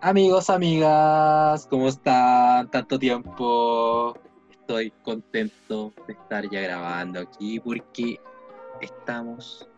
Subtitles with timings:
[0.00, 2.70] Amigos, amigas, ¿cómo están?
[2.70, 4.16] Tanto tiempo.
[4.48, 8.16] Estoy contento de estar ya grabando aquí porque
[8.80, 9.68] estamos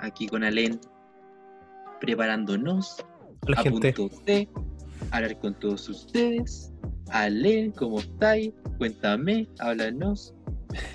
[0.00, 0.78] aquí con Alen
[2.00, 3.04] preparándonos
[3.48, 3.92] La a gente.
[3.94, 4.48] punto de
[5.10, 6.72] hablar con todos ustedes.
[7.10, 8.52] Alen, ¿cómo estáis?
[8.78, 10.34] Cuéntame, háblanos.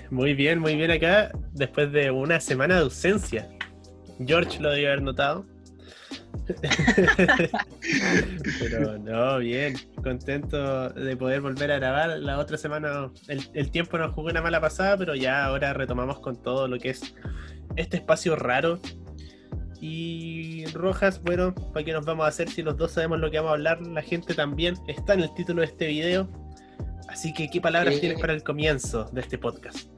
[0.09, 3.49] Muy bien, muy bien acá, después de una semana de ausencia.
[4.25, 5.50] George lo debió haber notado.
[8.59, 12.19] Pero no, bien, contento de poder volver a grabar.
[12.19, 16.19] La otra semana el, el tiempo nos jugó una mala pasada, pero ya ahora retomamos
[16.19, 17.13] con todo lo que es
[17.75, 18.79] este espacio raro.
[19.79, 23.37] Y Rojas, bueno, ¿para qué nos vamos a hacer si los dos sabemos lo que
[23.37, 23.81] vamos a hablar?
[23.87, 26.29] La gente también está en el título de este video.
[27.07, 27.99] Así que, ¿qué palabras Eh.
[27.99, 29.89] tienes para el comienzo de este podcast?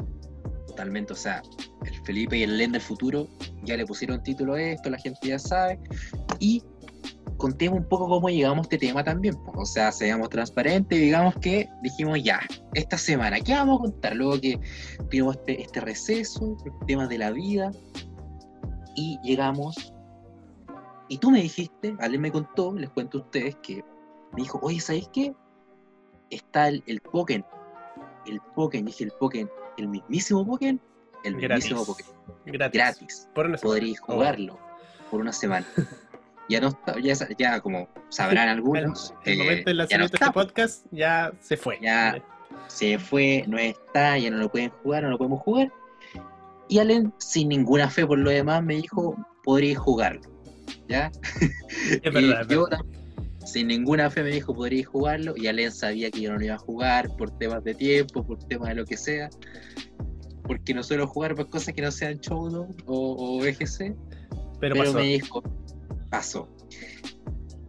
[0.74, 1.44] Totalmente, o sea,
[1.86, 3.28] el Felipe y el Len del futuro
[3.64, 5.80] ya le pusieron título a esto, la gente ya sabe.
[6.40, 6.64] Y
[7.38, 9.36] contemos un poco cómo llegamos a este tema también.
[9.54, 12.40] O sea, seamos transparentes, digamos que dijimos ya,
[12.74, 14.16] esta semana, ¿qué vamos a contar?
[14.16, 14.60] Luego que
[15.12, 17.70] tuvimos este, este receso, temas de la vida,
[18.96, 19.94] y llegamos.
[21.08, 23.84] Y tú me dijiste, alguien me contó, les cuento a ustedes, que
[24.32, 25.36] me dijo, oye, ¿sabéis qué?
[26.32, 27.46] Está el, el Pokémon.
[28.26, 30.82] El Pokémon, dije el Pokémon, el mismísimo Pokémon,
[31.24, 32.14] el mismísimo Pokémon,
[32.46, 32.74] Gratis.
[32.74, 34.60] gratis Por podréis jugarlo
[35.10, 35.66] por una semana.
[36.50, 40.18] Ya no está, ya, ya como sabrán algunos, El eh, momento del ya no lanzamiento
[40.18, 41.80] de este podcast ya se fue.
[41.82, 42.22] Ya.
[42.68, 45.72] se fue, no está, ya no lo pueden jugar, no lo podemos jugar.
[46.68, 50.22] Y Allen, sin ninguna fe por lo demás, me dijo, podréis jugarlo.
[50.90, 51.12] ¿Ya?
[51.40, 52.86] Es Y verdad, es yo, verdad.
[53.46, 55.34] Sin ninguna fe, me dijo, podréis jugarlo.
[55.36, 58.40] Y Allen sabía que yo no lo iba a jugar por temas de tiempo, por
[58.40, 59.30] temas de lo que sea.
[60.44, 63.96] Porque no suelo jugar por cosas que no sean Showdown o, o VGC.
[64.60, 64.94] Pero, Pero, pasó.
[64.94, 65.44] me dijo,
[66.10, 66.50] pasó.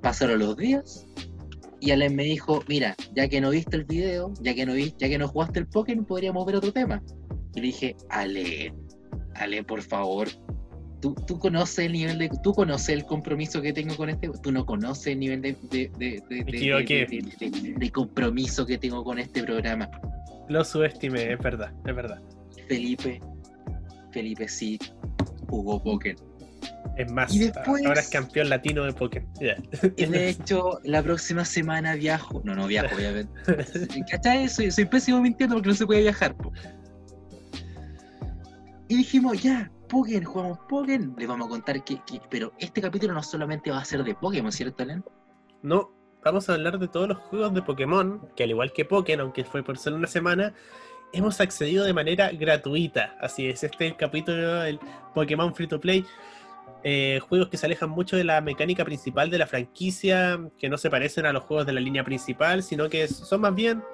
[0.00, 1.06] Pasaron los días
[1.84, 4.96] y Allen me dijo, mira, ya que no viste el video, ya que no viste,
[5.00, 7.02] ya que no jugaste el Pokémon, podríamos ver otro tema.
[7.54, 8.74] Y le dije, Allen,
[9.34, 10.28] Allen, por favor.
[11.04, 12.30] Tú, tú conoces el nivel de.
[12.42, 14.30] Tú conoces el compromiso que tengo con este.
[14.42, 16.22] Tú no conoces el nivel de, de,
[17.76, 19.90] de, compromiso que tengo con este programa.
[20.48, 22.22] Lo subestimé, es verdad, es verdad.
[22.68, 23.20] Felipe,
[24.12, 24.78] Felipe sí
[25.46, 26.24] jugó Pokémon.
[26.96, 28.94] Es más, después- ahora es campeón latino de.
[29.42, 29.56] Ya.
[29.98, 32.40] Y de hecho, la próxima semana viajo.
[32.46, 33.30] No, no viajo, obviamente.
[34.10, 34.48] ¿Cachai?
[34.48, 36.34] Soy, soy pésimo mintiendo porque no se puede viajar.
[36.34, 36.50] po.
[38.88, 41.14] Y dijimos, ya, Pokémon, jugamos Pokémon.
[41.16, 44.50] Les vamos a contar que, Pero este capítulo no solamente va a ser de Pokémon,
[44.50, 45.04] ¿cierto, Alen?
[45.62, 45.92] No,
[46.24, 49.44] vamos a hablar de todos los juegos de Pokémon, que al igual que Pokémon, aunque
[49.44, 50.52] fue por solo una semana,
[51.12, 53.16] hemos accedido de manera gratuita.
[53.20, 54.80] Así es, este es el capítulo del
[55.14, 56.04] Pokémon Free to Play.
[56.82, 60.76] Eh, juegos que se alejan mucho de la mecánica principal de la franquicia, que no
[60.76, 63.84] se parecen a los juegos de la línea principal, sino que son más bien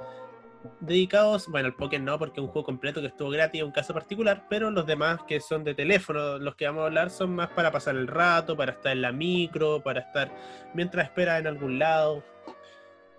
[0.81, 3.95] dedicados, bueno, el Pokémon no, porque es un juego completo que estuvo gratis, un caso
[3.95, 7.49] particular, pero los demás que son de teléfono, los que vamos a hablar, son más
[7.51, 10.31] para pasar el rato, para estar en la micro, para estar
[10.75, 12.23] mientras esperas en algún lado,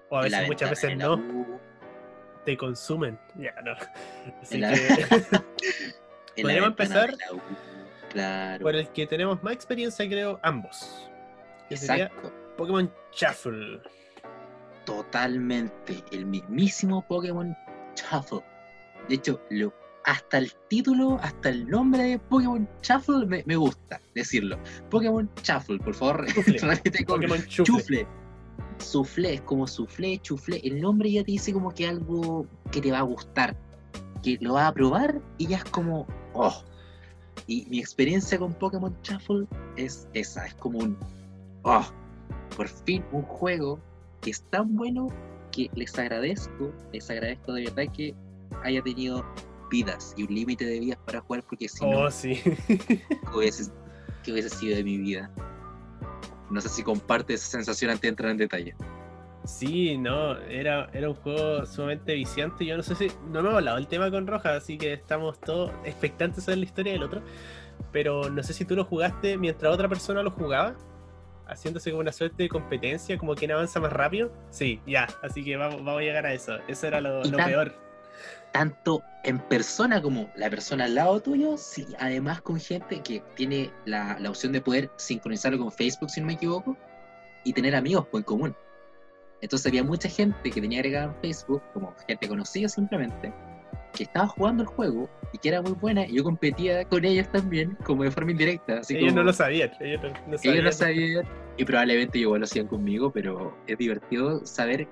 [0.09, 1.59] o a veces, muchas veces no, U,
[2.45, 3.19] te consumen.
[3.35, 3.75] Ya, no.
[4.41, 4.61] Así
[6.35, 7.13] En que, ¿Podríamos empezar?
[8.09, 8.63] Claro.
[8.63, 11.09] por el que tenemos más experiencia, creo, ambos.
[11.69, 12.11] Que sería.
[12.57, 13.81] Pokémon Shuffle.
[14.85, 16.03] Totalmente.
[16.11, 17.55] El mismísimo Pokémon
[17.95, 18.43] Shuffle.
[19.07, 19.73] De hecho, lo,
[20.05, 24.57] hasta el título, hasta el nombre de Pokémon Shuffle me, me gusta decirlo.
[24.89, 26.25] Pokémon Shuffle, por favor,
[26.61, 27.65] repite con Pokémon Chufle.
[27.65, 28.07] chufle.
[28.79, 30.59] Soufflé, es como soufflé, chuflé.
[30.63, 33.55] El nombre ya te dice como que algo que te va a gustar.
[34.23, 36.63] Que lo vas a probar y ya es como, oh.
[37.47, 40.97] Y mi experiencia con Pokémon Shuffle es esa, es como un,
[41.63, 41.85] oh.
[42.55, 43.79] Por fin un juego
[44.29, 45.07] es tan bueno
[45.51, 48.13] que les agradezco, les agradezco de verdad que
[48.63, 49.25] haya tenido
[49.69, 52.35] vidas y un límite de vidas para jugar porque si no, Oh, sí.
[52.67, 53.01] ¿qué
[53.33, 53.71] hubiese,
[54.23, 55.31] qué hubiese sido de mi vida?
[56.49, 58.75] No sé si comparte esa sensación antes de entrar en detalle.
[59.45, 62.65] Sí, no, era, era un juego sumamente viciante.
[62.65, 63.07] Yo no sé si.
[63.31, 66.93] No hemos hablado del tema con Roja, así que estamos todos expectantes ver la historia
[66.93, 67.21] del otro.
[67.91, 70.75] Pero no sé si tú lo jugaste mientras otra persona lo jugaba,
[71.51, 74.31] haciéndose como una suerte de competencia, como quien avanza más rápido.
[74.49, 76.57] Sí, ya, así que vamos, vamos a llegar a eso.
[76.67, 77.75] Eso era lo, Y lo tan- peor.
[78.51, 83.71] tanto en persona como la persona al lado tuyo, sí, además con gente que tiene
[83.85, 86.75] la, la opción de poder sincronizarlo con Facebook, si no me equivoco,
[87.43, 88.55] y tener amigos pues, en común.
[89.41, 93.33] Entonces había mucha gente que tenía agregada en Facebook, como gente conocida simplemente,
[93.93, 97.29] que estaba jugando el juego y que era muy buena, y yo competía con ellos
[97.31, 98.79] también, como de forma indirecta.
[98.79, 99.71] Así Ellos como- no lo sabían.
[99.79, 100.73] Ellos no, no ellos no sabían.
[100.73, 101.25] sabían,
[101.57, 104.87] Y probablemente igual lo hacían conmigo, pero es divertido saber,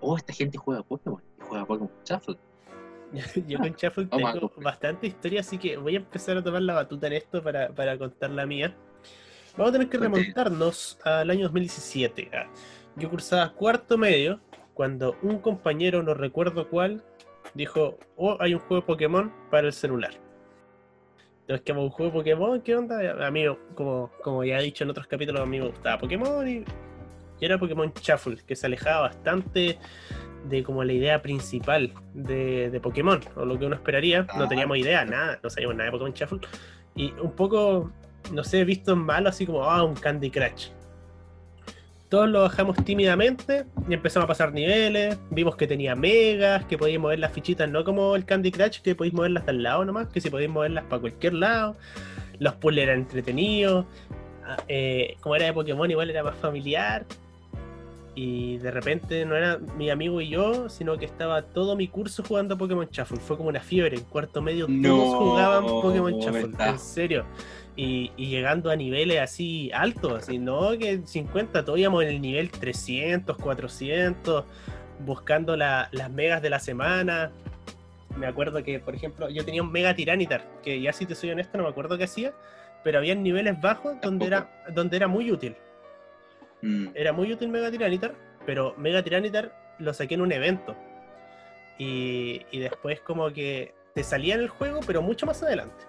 [0.00, 2.36] oh, esta gente juega Pokémon, y juega Pokémon Shuffle.
[3.48, 7.06] Yo con Shuffle tengo bastante historia, así que voy a empezar a tomar la batuta
[7.08, 8.74] en esto para, para contar la mía.
[9.56, 12.30] Vamos a tener que remontarnos al año 2017.
[12.32, 12.46] Ah,
[12.96, 14.40] Yo cursaba cuarto medio
[14.74, 17.02] cuando un compañero, no recuerdo cuál,
[17.54, 20.12] dijo, oh, hay un juego de Pokémon para el celular.
[21.42, 23.26] Entonces, que un juego de Pokémon, ¿qué onda?
[23.26, 23.44] A mí,
[23.74, 26.64] como, como ya he dicho en otros capítulos, a mí me gustaba Pokémon y,
[27.40, 29.78] y era Pokémon Shuffle, que se alejaba bastante
[30.48, 34.22] de como la idea principal de, de Pokémon, o lo que uno esperaría.
[34.36, 34.48] No Ah.
[34.48, 36.40] teníamos idea, nada, no sabíamos nada de Pokémon Shuffle.
[36.94, 37.90] Y un poco,
[38.32, 40.68] no sé, visto en malo, así como, ah, un Candy Crush.
[42.10, 45.16] Todos lo bajamos tímidamente y empezamos a pasar niveles.
[45.30, 48.96] Vimos que tenía megas, que podíais mover las fichitas, no como el Candy Crush, que
[48.96, 51.76] podéis moverlas el lado nomás, que si podéis moverlas para cualquier lado.
[52.40, 53.86] Los puzzles eran entretenidos.
[54.44, 57.06] Ah, eh, como era de Pokémon, igual era más familiar.
[58.16, 62.24] Y de repente no era mi amigo y yo, sino que estaba todo mi curso
[62.26, 63.20] jugando Pokémon Shuffle.
[63.20, 63.98] Fue como una fiebre.
[63.98, 66.50] En cuarto medio No, todos jugaban Pokémon Shuffle.
[66.58, 67.24] En serio.
[67.82, 72.20] Y, y llegando a niveles así altos, así, no que 50, todos íbamos en el
[72.20, 74.44] nivel 300, 400,
[75.06, 77.30] buscando la- las megas de la semana.
[78.18, 81.30] Me acuerdo que, por ejemplo, yo tenía un Mega Tiranitar, que ya si te soy
[81.30, 82.34] honesto no me acuerdo qué hacía,
[82.84, 85.56] pero había niveles bajos donde era, donde era muy útil.
[86.60, 86.88] Mm.
[86.94, 90.76] Era muy útil Mega Tiranitar, pero Mega Tiranitar lo saqué en un evento.
[91.78, 95.84] Y, y después como que te salía en el juego, pero mucho más adelante.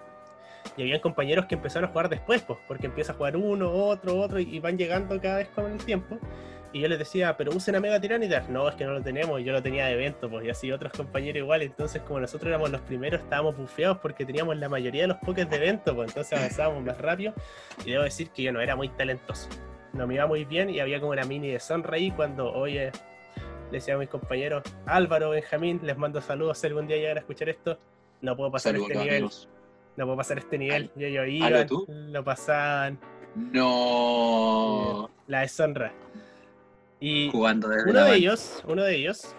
[0.76, 4.18] Y habían compañeros que empezaron a jugar después, pues, porque empieza a jugar uno, otro,
[4.18, 6.18] otro, y van llegando cada vez con el tiempo.
[6.74, 8.48] Y yo les decía, pero usen a Mega Tiranitar.
[8.48, 10.92] No, es que no lo tenemos, yo lo tenía de evento, pues, y así otros
[10.92, 11.60] compañeros igual.
[11.60, 15.50] Entonces, como nosotros éramos los primeros, estábamos bufeados porque teníamos la mayoría de los pokés
[15.50, 17.34] de evento, pues, entonces avanzábamos más rápido.
[17.84, 19.48] Y debo decir que yo no era muy talentoso.
[19.92, 22.90] No me iba muy bien y había como una mini de Sunray cuando, oye,
[23.70, 27.20] le decía a mis compañeros, Álvaro, Benjamín, les mando saludos si algún día llegan a
[27.20, 27.78] escuchar esto.
[28.22, 29.48] No puedo pasar Saludos, este nivel, amigos.
[29.96, 30.90] No puedo pasar este nivel.
[30.96, 31.86] Y ellos ¿Aló iban, tú?
[31.88, 32.98] lo pasaban,
[33.36, 35.10] No.
[35.26, 35.92] la deshonra.
[37.00, 39.34] Y Jugando desde uno de ellos, uno de ellos,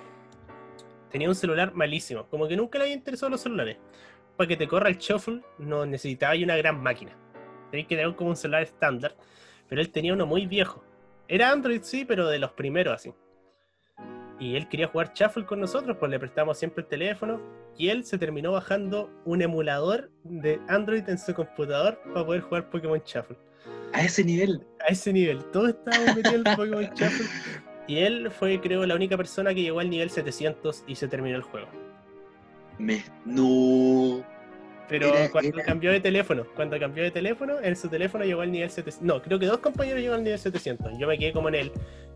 [1.11, 2.25] tenía un celular malísimo.
[2.27, 3.77] Como que nunca le había interesado los celulares.
[4.35, 7.15] Para que te corra el shuffle, no necesitaba una gran máquina.
[7.71, 9.15] Tenías que tener como un celular estándar.
[9.69, 10.83] Pero él tenía uno muy viejo.
[11.27, 13.13] Era Android, sí, pero de los primeros así.
[14.43, 17.39] Y él quería jugar shuffle con nosotros, pues le prestamos siempre el teléfono.
[17.77, 22.69] Y él se terminó bajando un emulador de Android en su computador para poder jugar
[22.69, 23.37] Pokémon Shuffle
[23.93, 24.67] A ese nivel.
[24.85, 25.45] a ese nivel.
[25.53, 27.25] Todos estábamos metidos en Pokémon Shuffle.
[27.87, 31.37] Y él fue, creo, la única persona que llegó al nivel 700 y se terminó
[31.37, 31.67] el juego.
[32.77, 33.01] Me...
[33.23, 34.25] No.
[34.89, 38.41] Pero Era- cuando era- cambió de teléfono, cuando cambió de teléfono, en su teléfono llegó
[38.41, 39.01] al nivel 700.
[39.05, 40.97] No, creo que dos compañeros llegaron al nivel 700.
[40.99, 41.71] Yo me quedé como en el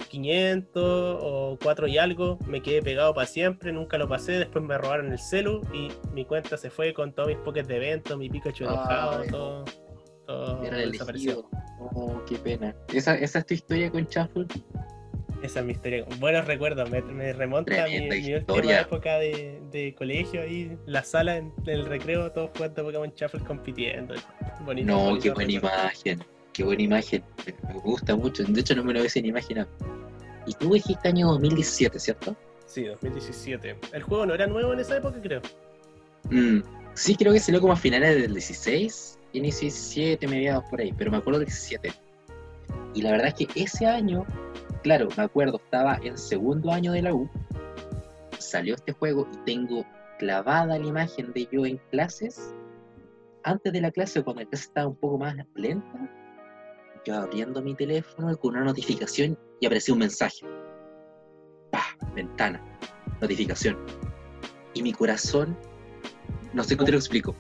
[0.09, 0.83] 500
[1.21, 2.37] o 4 y algo.
[2.47, 4.33] Me quedé pegado para siempre, nunca lo pasé.
[4.33, 7.77] Después me robaron el celu y mi cuenta se fue con todos mis pokés de
[7.77, 9.65] evento, mi Pikachu enojado, Ay, todo.
[10.25, 11.49] todo Era elegido.
[11.79, 12.75] Oh, qué pena.
[12.93, 14.45] ¿Esa, esa es tu historia con Shuffle?
[15.41, 16.03] Esa es mi historia.
[16.19, 21.37] Buenos recuerdos, me, me remonta a mi, última época de, de colegio ahí, la sala
[21.37, 24.15] en, en el recreo, todos jugando Pokémon Shuffle compitiendo.
[24.65, 25.77] Bonito, No, bonito qué buena recuerdo.
[25.77, 26.23] imagen.
[26.53, 27.23] Qué buena imagen.
[27.45, 28.43] Me me gusta mucho.
[28.43, 29.69] De hecho, no me lo hubiese ni imaginado.
[30.47, 32.35] Y tú dijiste año 2017, ¿cierto?
[32.65, 33.77] Sí, 2017.
[33.93, 35.41] El juego no era nuevo en esa época, creo.
[36.31, 36.61] Mm,
[36.95, 41.11] sí, creo que salió como a finales del 16, inicio 17, mediados por ahí, pero
[41.11, 41.93] me acuerdo del 17.
[42.95, 44.25] Y la verdad es que ese año,
[44.87, 47.29] claro, me acuerdo, estaba en segundo año de la U,
[48.39, 49.85] salió este juego y tengo
[50.17, 52.55] clavada la imagen de yo en clases,
[53.43, 56.09] antes de la clase, cuando la clase estaba un poco más lenta,
[57.05, 60.45] yo abriendo mi teléfono con una notificación y aparecía un mensaje.
[61.69, 61.97] ¡Pah!
[62.15, 62.63] Ventana,
[63.19, 63.77] notificación.
[64.73, 65.57] Y mi corazón
[66.53, 67.35] no sé cómo te lo explico.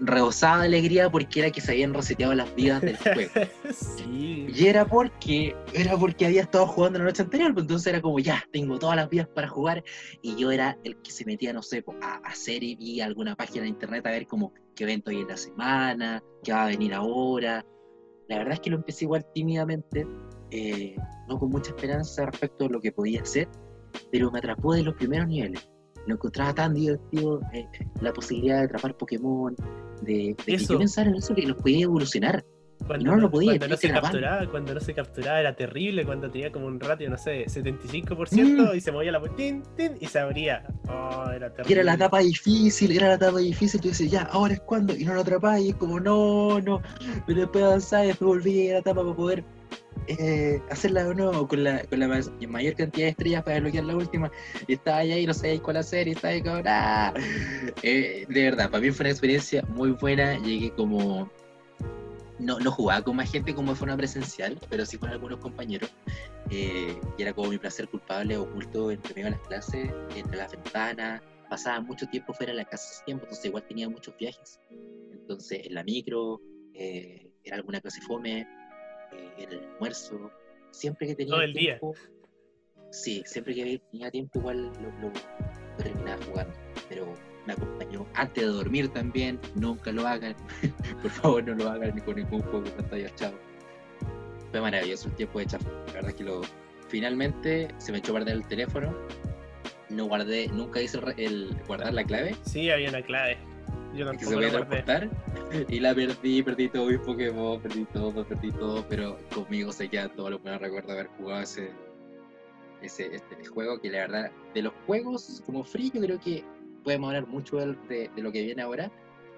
[0.00, 3.30] Rebosaba de alegría porque era que se habían reseteado las vidas del juego.
[3.70, 4.46] sí.
[4.48, 8.18] Y era porque, era porque había estado jugando la noche anterior, pues entonces era como
[8.18, 9.84] ya, tengo todas las vidas para jugar.
[10.22, 13.62] Y yo era el que se metía, no sé, a hacer y vi alguna página
[13.62, 16.94] de internet a ver como qué evento hay en la semana, qué va a venir
[16.94, 17.64] ahora.
[18.28, 20.06] La verdad es que lo empecé igual tímidamente,
[20.50, 20.96] eh,
[21.28, 23.48] no con mucha esperanza respecto a lo que podía hacer,
[24.10, 25.68] pero me atrapó de los primeros niveles.
[26.06, 27.66] Lo encontraba tan divertido, eh,
[28.00, 29.54] la posibilidad de atrapar Pokémon,
[30.02, 30.74] de, de que Eso.
[30.74, 32.44] yo pensara en eso, que los podía evolucionar.
[32.86, 36.04] Cuando no lo podía, cuando no se que capturaba, cuando no se capturaba era terrible,
[36.04, 40.06] cuando tenía como un ratio, no sé, 75% y se movía la tin, tin, y
[40.06, 40.64] se abría.
[40.88, 41.74] Oh, era Y terrible.
[41.74, 45.04] era la etapa difícil, era la etapa difícil, tú dices, ya, ahora es cuando, y
[45.04, 46.80] no lo atrapás, y es como, no, no,
[47.26, 49.44] pero después avanzás, y después volví a la etapa para poder
[50.06, 53.96] eh, hacerla de nuevo con la, con la mayor cantidad de estrellas para desbloquear la
[53.96, 54.30] última.
[54.66, 57.14] Y estaba ahí, no sabía cuál hacer, y estaba ahí como, ¡ah!
[57.82, 60.38] Eh, de verdad, para mí fue una experiencia muy buena.
[60.38, 61.30] Llegué como.
[62.38, 65.90] No, no jugaba con más gente como de forma presencial, pero sí con algunos compañeros.
[66.50, 70.50] Eh, y era como mi placer culpable oculto entre medio de las clases, entre las
[70.50, 71.22] ventanas.
[71.50, 74.58] Pasaba mucho tiempo fuera de la casa tiempo, entonces igual tenía muchos viajes.
[75.12, 76.40] Entonces, en la micro,
[76.74, 78.46] eh, era alguna clase fome,
[79.12, 80.30] eh, en el almuerzo,
[80.70, 81.78] siempre que tenía Todo el día.
[81.78, 81.94] tiempo.
[82.90, 86.52] Sí, siempre que tenía tiempo igual lo, lo- lo terminaba jugando.
[86.88, 87.14] Pero
[87.46, 90.34] me acompañó antes de dormir también, nunca lo hagan.
[91.02, 93.38] Por favor, no lo hagan ni con ningún juego de pantalla chavo.
[94.50, 95.70] Fue maravilloso el tiempo de chafa.
[95.70, 96.40] La verdad es que lo
[96.88, 98.92] finalmente se me echó a perder el teléfono.
[99.90, 103.38] No guardé, nunca hice el, el guardar la clave Sí, había una clave.
[103.94, 105.10] Yo que se tampoco voy a transportar
[105.68, 110.08] y la perdí, perdí todo mi Pokémon, perdí todo, perdí todo, pero conmigo se queda
[110.08, 111.70] todo lo que me recuerdo haber jugado ese,
[112.82, 116.44] ese este juego que la verdad, de los juegos como free yo creo que
[116.84, 118.90] podemos hablar mucho de, de lo que viene ahora,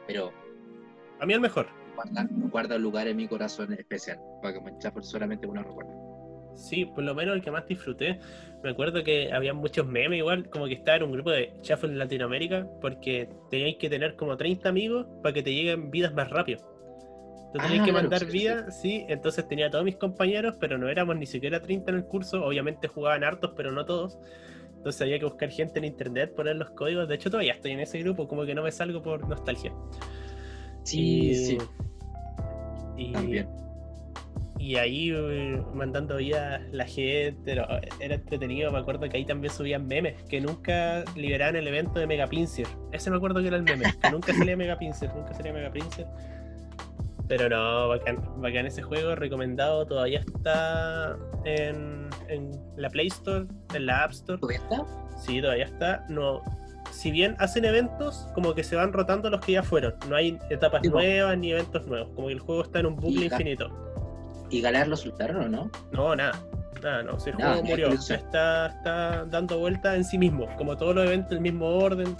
[0.06, 0.32] pero
[1.21, 1.66] A mí el mejor.
[1.97, 6.01] guarda, guarda un lugar en mi corazón especial, Pokémon Shuffle solamente uno recuerdo.
[6.54, 8.18] Sí, por lo menos el que más disfruté.
[8.62, 11.90] Me acuerdo que había muchos memes igual, como que estaba en un grupo de Shuffle
[11.90, 16.30] en Latinoamérica, porque teníais que tener como 30 amigos para que te lleguen vidas más
[16.30, 16.61] rápido.
[17.52, 18.38] Tú tenías Ah, que claro, mandar sí, sí.
[18.38, 21.99] vidas, sí, entonces tenía a todos mis compañeros, pero no éramos ni siquiera 30 en
[21.99, 24.18] el curso, obviamente jugaban hartos, pero no todos.
[24.76, 27.09] Entonces había que buscar gente en internet, poner los códigos.
[27.09, 29.73] De hecho, todavía estoy en ese grupo, como que no me salgo por nostalgia.
[30.82, 31.59] Sí, Y- sí,
[32.97, 33.49] Y, también.
[34.62, 37.66] Y ahí eh, mandando vida la gente, pero
[37.99, 38.71] era entretenido.
[38.71, 42.69] Me acuerdo que ahí también subían memes, que nunca liberaban el evento de Mega Pinsir.
[42.92, 45.73] Ese me acuerdo que era el meme, que nunca salía Mega Pinsir, nunca salía Mega
[45.73, 46.07] Pinsir.
[47.26, 53.87] Pero no, bacán, bacán ese juego, recomendado, todavía está en, en la Play Store, en
[53.87, 54.38] la App Store.
[54.38, 54.87] ¿Todavía está?
[55.19, 56.07] Sí, todavía está.
[56.09, 56.40] No,
[56.92, 59.97] si bien hacen eventos, como que se van rotando los que ya fueron.
[60.09, 62.11] No hay etapas Sí, nuevas ni eventos nuevos.
[62.14, 63.91] Como que el juego está en un bucle infinito.
[64.52, 65.71] ¿Y Galar lo soltaron o no?
[65.92, 66.38] No, nada.
[66.82, 67.18] Nada, no.
[67.18, 70.47] Si el juego murió, está, está dando vueltas en sí mismo.
[70.56, 72.14] Como todos los eventos, el mismo orden.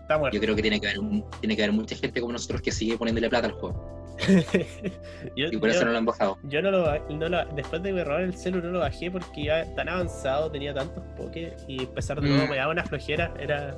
[0.00, 0.34] Está muerto.
[0.36, 2.72] Yo creo que tiene que haber, un- tiene que haber mucha gente como nosotros que
[2.72, 4.02] sigue poniéndole plata al juego.
[5.36, 6.38] yo, Y por yo- eso no lo han bajado.
[6.44, 9.10] yo no lo, no lo- después de que me robaron el celu no lo bajé
[9.10, 12.50] porque iba tan avanzado, tenía tantos pokés y empezar de nuevo Mm.
[12.50, 13.32] me daba una flojera.
[13.38, 13.76] Era.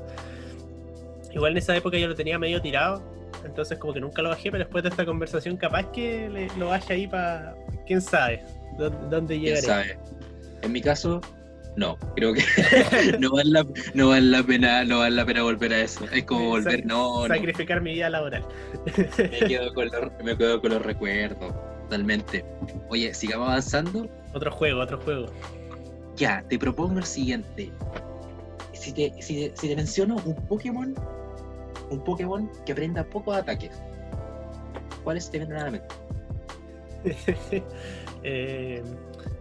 [1.33, 3.03] Igual en esa época yo lo tenía medio tirado,
[3.45, 6.69] entonces como que nunca lo bajé, pero después de esta conversación capaz que le- lo
[6.69, 7.55] baje ahí para.
[7.87, 8.43] quién sabe
[8.79, 9.99] dónde, dónde ¿Quién sabe?
[10.63, 11.21] En mi caso,
[11.77, 11.97] no.
[12.17, 12.43] Creo que
[13.21, 16.05] no vale la, no vale la pena, no vale la pena volver a eso.
[16.13, 17.35] Es como volver, Sac- no, no.
[17.35, 18.45] Sacrificar mi vida laboral.
[19.19, 21.53] Me quedo con los, me quedo con los recuerdos.
[21.85, 22.45] Totalmente.
[22.89, 24.09] Oye, sigamos avanzando.
[24.33, 25.27] Otro juego, otro juego.
[26.17, 27.71] Ya, te propongo el siguiente.
[28.73, 30.95] Si te, si, si te menciono un Pokémon,
[31.91, 33.73] un Pokémon que aprenda pocos ataques,
[35.03, 35.95] ¿cuáles te vienen a la mente?
[38.27, 38.83] Eh,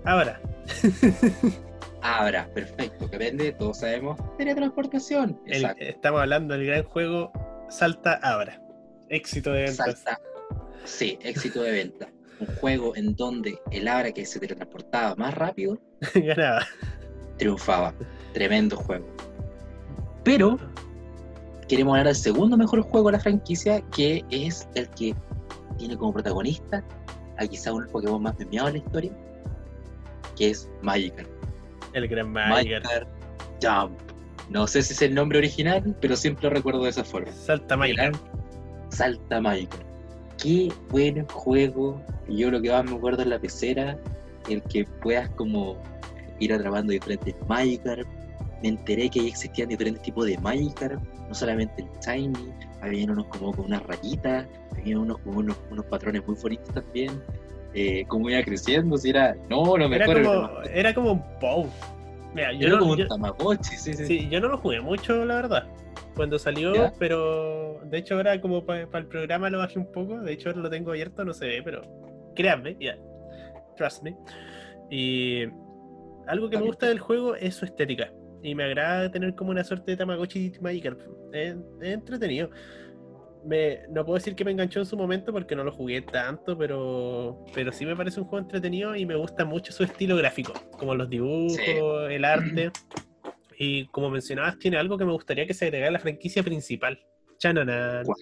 [0.04, 0.42] ahora,
[2.02, 5.40] Abra, perfecto, que aprende, todos sabemos, teletransportación.
[5.46, 7.32] el- estamos hablando del gran juego
[7.70, 8.62] Salta Abra.
[9.08, 10.00] Éxito de ventas.
[10.00, 10.20] Salta.
[10.84, 12.10] Sí, éxito de venta.
[12.42, 15.80] Un juego en donde el Abra que se teletransportaba más rápido
[16.14, 16.68] Ganaba.
[17.38, 17.94] triunfaba.
[18.34, 19.08] Tremendo juego.
[20.26, 20.60] Pero
[21.66, 25.16] queremos hablar del segundo mejor juego de la franquicia, que es el que
[25.78, 26.84] tiene como protagonista
[27.38, 29.12] a quizá uno de los Pokémon más memeados de la historia,
[30.36, 31.30] que es Magikarp.
[31.94, 32.86] El gran Magikarp.
[32.86, 33.08] Magikarp
[33.62, 34.00] Jump.
[34.50, 37.32] No sé si es el nombre original, pero siempre lo recuerdo de esa forma.
[37.32, 38.16] Salta Magikarp.
[38.90, 39.84] Salta Magikarp.
[40.42, 42.02] Qué buen juego.
[42.28, 43.98] Yo lo que más me acuerdo en la pecera,
[44.50, 45.78] el que puedas como
[46.40, 48.08] ir atrapando diferentes Magikarp.
[48.62, 51.02] Me enteré que existían diferentes tipos de Magikarp,
[51.34, 54.48] no solamente el Shiny, había unos como con unas rayitas,
[54.78, 57.12] había unos con unos, unos patrones muy bonitos también.
[57.74, 59.36] Eh, como iba creciendo, si era.
[59.50, 61.70] No, no me Era como, era como un.
[62.36, 64.06] Mira, yo Era no, como yo- un Tamagotchi, sí, sí.
[64.06, 65.68] sí, yo no lo jugué mucho, la verdad.
[66.16, 66.94] Cuando salió, ¿Ya?
[67.00, 70.20] pero de hecho ahora como para el programa lo bajé un poco.
[70.22, 71.82] De hecho ahora lo tengo abierto, no se ve, pero
[72.36, 72.96] créanme, ya.
[73.76, 74.16] Trust me.
[74.92, 75.46] Y
[76.28, 78.12] algo que me gusta del juego es su estética.
[78.44, 81.00] Y me agrada tener como una suerte de Tamagotchi Magikarp.
[81.34, 82.50] Es, es entretenido.
[83.46, 86.58] Me, no puedo decir que me enganchó en su momento porque no lo jugué tanto,
[86.58, 90.54] pero, pero sí me parece un juego entretenido y me gusta mucho su estilo gráfico,
[90.78, 91.72] como los dibujos, Sí.
[92.10, 92.72] el arte.
[93.58, 97.00] Y como mencionabas, tiene algo que me gustaría que se agregara a la franquicia principal.
[97.38, 98.06] Chananan.
[98.06, 98.18] ¿Cuál?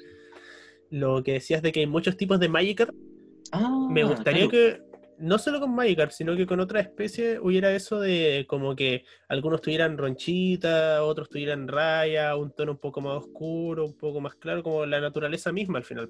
[0.91, 2.93] Lo que decías de que hay muchos tipos de Magikarp,
[3.53, 4.51] Ah, me gustaría claro.
[4.51, 4.81] que
[5.21, 9.61] no solo con Magikarp, sino que con otra especie hubiera eso de como que algunos
[9.61, 14.63] tuvieran ronchita, otros tuvieran raya, un tono un poco más oscuro, un poco más claro,
[14.63, 16.09] como la naturaleza misma al final.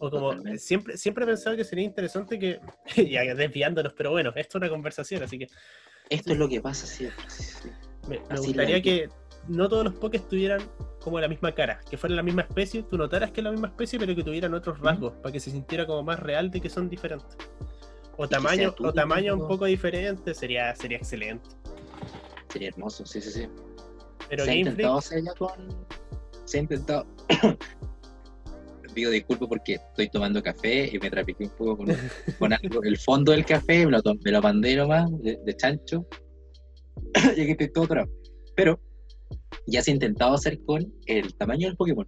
[0.00, 2.58] O como siempre, siempre he pensado que sería interesante que,
[3.10, 5.48] ya desviándonos, pero bueno, esto es una conversación, así que.
[6.08, 7.24] Esto es lo que pasa siempre.
[8.08, 9.08] Me, gustaría que
[9.48, 10.60] no todos los pokés tuvieran
[11.00, 13.68] como la misma cara, que fueran la misma especie, tú notaras que es la misma
[13.68, 16.68] especie, pero que tuvieran otros rasgos, para que se sintiera como más real de que
[16.68, 17.36] son diferentes.
[18.22, 21.48] O tamaño, o tamaño un poco diferente, sería, sería excelente.
[22.52, 23.48] Sería hermoso, sí, sí, sí.
[24.28, 25.50] Pero se ha intentado hacer ya con.
[26.44, 27.04] Se ha intentado.
[28.94, 31.86] Pido disculpas porque estoy tomando café y me trapiqué un poco con,
[32.38, 32.84] con algo.
[32.84, 36.06] El fondo del café me lo, me lo mandé nomás de, de chancho.
[37.36, 38.08] y aquí estoy todo atrás.
[38.54, 38.78] Pero
[39.66, 42.06] ya se ha intentado hacer con el tamaño del Pokémon.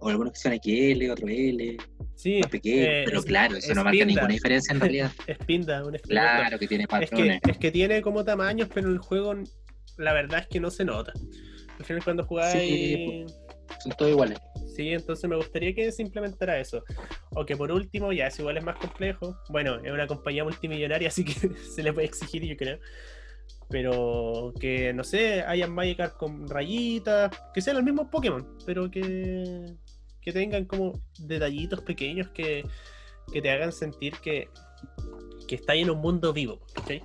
[0.00, 1.76] O algunos que son XL, otro L,
[2.14, 5.10] sí, más pequeño, eh, pero es- claro, eso es no marca ninguna diferencia en realidad.
[5.26, 7.40] Es pinda, un claro que tiene Es que, patrones.
[7.48, 9.34] es que tiene como tamaños, pero el juego,
[9.96, 11.12] la verdad es que no se nota.
[11.78, 13.32] Al final, cuando jugáis.
[13.82, 14.38] Son todos iguales.
[14.74, 16.84] Sí, entonces me gustaría que se implementara eso.
[17.30, 19.36] O que por último, ya es igual es más complejo.
[19.50, 22.78] Bueno, es una compañía multimillonaria, así que se le puede exigir, yo creo.
[23.68, 29.64] Pero que, no sé, hayan Magikarp con rayitas, que sean los mismos Pokémon, pero que,
[30.28, 32.64] que tengan como detallitos pequeños que,
[33.32, 34.48] que te hagan sentir que,
[35.46, 36.60] que está en un mundo vivo.
[36.74, 37.02] ¿cachai?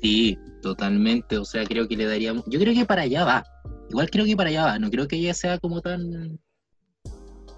[0.00, 1.38] Sí, totalmente.
[1.38, 2.44] O sea, creo que le daríamos.
[2.46, 3.44] Yo creo que para allá va.
[3.90, 4.78] Igual creo que para allá va.
[4.78, 6.38] No creo que ya sea como tan.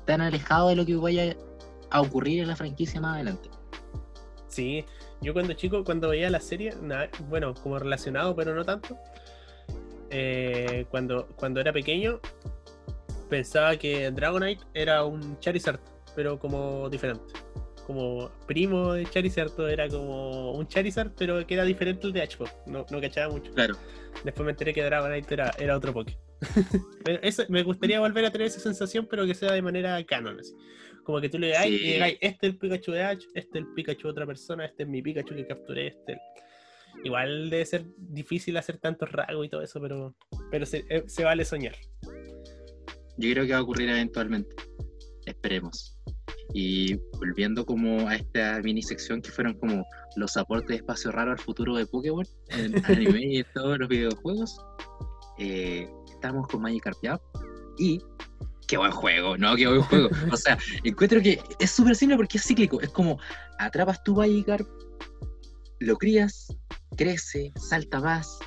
[0.07, 1.37] tan alejado de lo que vaya
[1.91, 3.51] a ocurrir en la franquicia más adelante.
[4.49, 4.85] Sí,
[5.21, 8.97] yo cuando chico, cuando veía la serie, na- bueno, como relacionado, pero no tanto,
[10.11, 12.21] eh, cuando, cuando era pequeño,
[13.29, 15.81] pensaba que Dragonite era un Charizard,
[16.15, 17.23] pero como diferente.
[17.87, 22.49] Como primo de Charizard, era como un Charizard, pero que era diferente al de H-Pop.
[22.67, 23.53] No, no cachaba mucho.
[23.53, 23.77] Claro.
[24.25, 26.19] Después me enteré que Dragonite era, era otro Poké.
[27.05, 30.39] Pero eso- me gustaría volver a tener esa sensación, pero que sea de manera canon.
[30.41, 30.53] Así.
[31.05, 31.95] Como que tú le digas, Sí.
[32.21, 34.89] este es el Pikachu de H, este es el Pikachu de otra persona, este es
[34.89, 36.13] mi Pikachu que capturé, este.
[36.13, 37.05] es el-".
[37.05, 40.15] Igual debe ser difícil hacer tantos rasgos y todo eso, pero,
[40.51, 41.77] pero se, eh, se vale soñar.
[43.19, 44.55] Yo creo que va a ocurrir eventualmente.
[45.27, 45.97] Esperemos.
[46.55, 49.85] Y volviendo como a esta mini sección que fueron como
[50.17, 53.89] los aportes de espacio raro al futuro de Pokémon en anime y en todos los
[53.89, 54.59] videojuegos.
[55.39, 57.21] eh, estamos con Magikarp ya.
[57.79, 58.01] Y
[58.67, 59.55] qué buen juego, ¿no?
[59.57, 60.09] Qué buen juego.
[60.33, 62.81] O sea, encuentro que es súper simple porque es cíclico.
[62.81, 63.19] Es como
[63.59, 64.67] atrapas tu Magikarp,
[65.81, 66.57] lo crías,
[66.97, 68.39] crece, salta más.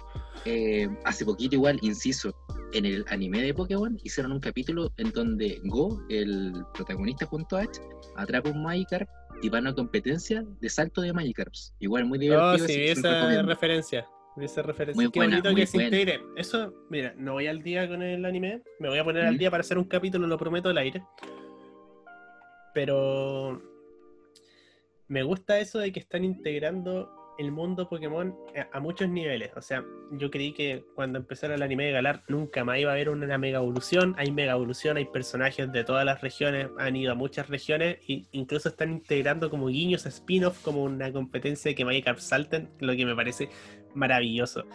[0.46, 2.34] Eh, hace poquito igual, inciso,
[2.74, 7.62] en el anime de Pokémon hicieron un capítulo en donde Go, el protagonista junto a
[7.62, 7.78] Ash,
[8.16, 9.10] atrapa un Magikarp
[9.42, 11.74] y va a competencia de salto de Magikarps.
[11.80, 12.52] Igual muy divertido.
[12.54, 14.06] Oh, sí, se lo esa referencia.
[14.38, 15.02] Esa referencia.
[15.02, 15.98] Muy Qué buena, bonito muy que se buena.
[16.00, 16.22] integre.
[16.38, 18.62] Eso, mira, no voy al día con el anime.
[18.80, 19.38] Me voy a poner al Mm.
[19.38, 21.04] día para hacer un capítulo, lo prometo, al aire.
[22.74, 23.62] Pero
[25.08, 28.36] me gusta eso de que están integrando el mundo Pokémon
[28.72, 29.52] a, muchos niveles.
[29.56, 32.94] O sea, yo creí que cuando empezara el anime de Galar nunca más iba a
[32.94, 34.14] haber una mega evolución.
[34.18, 38.26] Hay mega evolución, hay personajes de todas las regiones, han ido a muchas regiones e
[38.34, 43.06] incluso están integrando como guiños a spin-off como una competencia que Magikarp salten, lo que
[43.06, 43.50] me parece
[43.96, 44.66] maravilloso.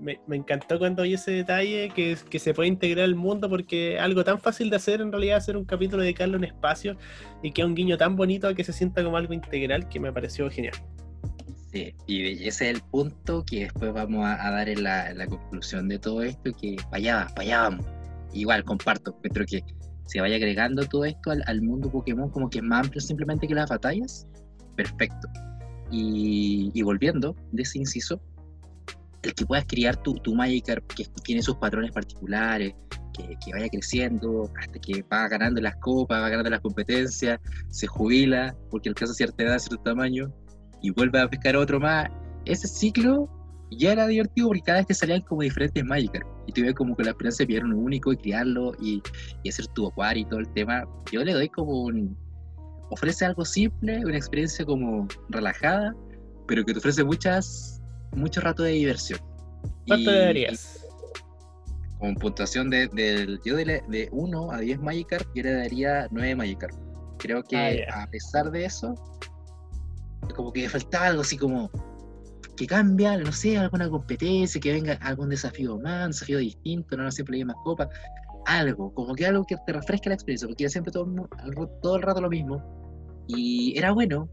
[0.00, 4.24] Me, encantó cuando vi ese detalle que, que se puede integrar al mundo porque algo
[4.24, 6.98] tan fácil de hacer en realidad hacer un capítulo dedicarle un espacio
[7.42, 10.50] y que un guiño tan bonito que se sienta como algo integral que me pareció
[10.50, 10.74] genial.
[11.72, 15.98] Sí, y ese es el punto que después vamos a, dar en la, conclusión de
[15.98, 17.86] todo esto, que para allá, vamos.
[18.32, 19.64] Igual, comparto, encuentro que
[20.04, 23.54] se vaya agregando todo esto al, mundo Pokémon como que es más amplio simplemente que
[23.54, 24.26] las batallas,
[24.76, 25.28] perfecto.
[25.90, 28.20] Y, volviendo de ese inciso,
[29.22, 32.74] el que puedas criar tu, tu Magikarp, que tiene sus patrones particulares,
[33.12, 37.86] que, que vaya creciendo hasta que va ganando las copas, va ganando las competencias, se
[37.88, 40.32] jubila porque alcanza cierta edad, cierto tamaño,
[40.82, 42.08] y vuelve a pescar otro más.
[42.44, 43.28] Ese ciclo
[43.70, 47.04] ya era divertido porque cada vez te salían como diferentes Magikarp y tuve como con
[47.04, 49.02] la esperanza de pillar uno único y criarlo y,
[49.42, 50.84] y hacer tu acuario y todo el tema.
[51.10, 52.16] Yo le doy como un.
[52.90, 55.92] Ofrece algo simple, una experiencia como relajada,
[56.46, 57.82] pero que te ofrece muchas
[58.14, 59.18] mucho rato de diversión.
[59.88, 60.86] ¿Cuánto le darías?
[61.98, 66.36] Con puntuación de, del- yo de, de 1 a 10 Magikarp, yo le daría 9
[66.36, 66.74] Magikarp.
[67.18, 68.94] Creo que Ah, a pesar de eso,
[70.34, 71.70] como que faltaba algo así como
[72.56, 77.10] que cambia, no sé, alguna competencia, que venga algún desafío más, un desafío distinto, no
[77.10, 77.88] siempre hay más copas,
[78.46, 81.28] algo, como que algo que te refresque la experiencia, porque era siempre todo,
[81.82, 82.62] todo el rato lo mismo.
[83.28, 84.28] Y era bueno,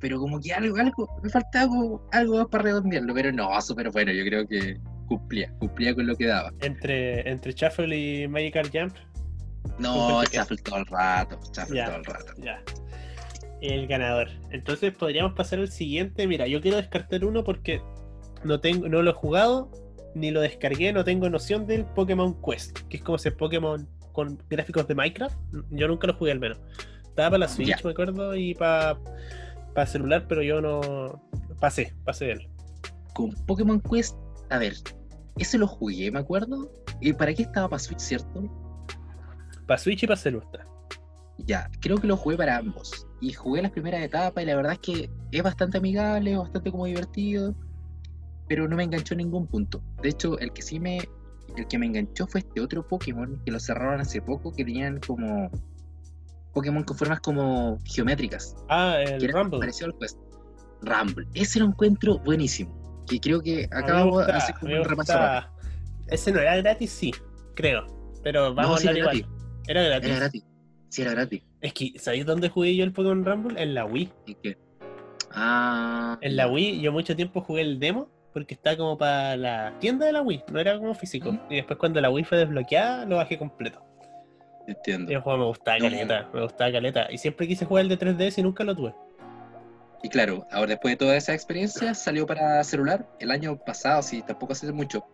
[0.00, 3.90] pero como que algo, algo, me faltaba como algo más para redondearlo, pero no, súper
[3.90, 6.52] bueno, yo creo que cumplía, cumplía con lo que daba.
[6.60, 8.94] Entre, entre Shuffle y Magical Jump.
[9.78, 12.32] No, Shuffle todo el rato, Shuffle todo el rato.
[12.38, 12.62] Ya.
[13.60, 14.28] El ganador.
[14.50, 16.26] Entonces podríamos pasar al siguiente.
[16.26, 17.82] Mira, yo quiero descartar uno porque
[18.44, 19.70] no tengo, no lo he jugado,
[20.14, 24.38] ni lo descargué, no tengo noción del Pokémon Quest, que es como ese Pokémon con
[24.48, 25.36] gráficos de Minecraft.
[25.70, 26.58] Yo nunca lo jugué al menos.
[27.04, 28.96] Estaba para la Switch, me acuerdo, y para
[29.86, 31.20] celular, pero yo no
[31.60, 32.48] pasé, pasé de él.
[33.14, 34.16] Con Pokémon Quest,
[34.50, 34.74] a ver,
[35.36, 36.70] ese lo jugué, me acuerdo.
[37.00, 38.48] ¿Y para qué estaba para Switch, cierto?
[39.66, 40.67] Para Switch y para celular.
[41.46, 43.06] Ya, creo que lo jugué para ambos.
[43.20, 46.70] Y jugué las primeras etapas y la verdad es que es bastante amigable, es bastante
[46.70, 47.54] como divertido,
[48.48, 49.82] pero no me enganchó en ningún punto.
[50.02, 50.98] De hecho, el que sí me,
[51.56, 54.98] el que me enganchó fue este otro Pokémon que lo cerraron hace poco, que tenían
[55.00, 55.50] como
[56.52, 59.60] Pokémon con formas como geométricas, Ah, que el era Rumble.
[59.60, 60.18] parecido al Quest.
[60.82, 61.26] Rumble.
[61.34, 63.04] Ese lo encuentro buenísimo.
[63.06, 65.52] Que creo que A mí me acabo de hacer como un repaso rápido.
[66.08, 67.12] Ese no era gratis, sí,
[67.54, 67.86] creo.
[68.22, 69.26] Pero vamos No, a hablar igual.
[69.66, 70.08] Era gratis.
[70.10, 70.44] Era gratis.
[70.88, 71.42] Sí, era gratis.
[71.60, 73.60] Es que, ¿sabéis dónde jugué yo el Pokémon Rumble?
[73.60, 74.10] En la Wii.
[74.26, 74.56] ¿Y qué?
[75.32, 76.18] Ah.
[76.20, 80.06] En la Wii yo mucho tiempo jugué el demo porque está como para la tienda
[80.06, 81.36] de la Wii, no era como físico.
[81.50, 83.82] Y después cuando la Wii fue desbloqueada, lo bajé completo.
[84.66, 85.10] Entiendo.
[85.10, 85.84] Y el juego me gustaba No.
[85.84, 87.08] caleta, me gustaba caleta.
[87.10, 88.94] Y siempre quise jugar el de 3DS y nunca lo tuve.
[90.02, 94.22] Y claro, ahora después de toda esa experiencia, salió para celular el año pasado, sí,
[94.22, 95.04] tampoco hace mucho.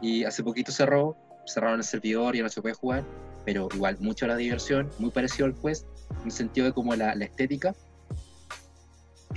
[0.00, 3.04] Y hace poquito cerró, cerraron el servidor y ya no se puede jugar,
[3.48, 5.86] pero igual, mucho la diversión, muy parecido al Quest,
[6.20, 7.74] en el sentido de como la, la estética.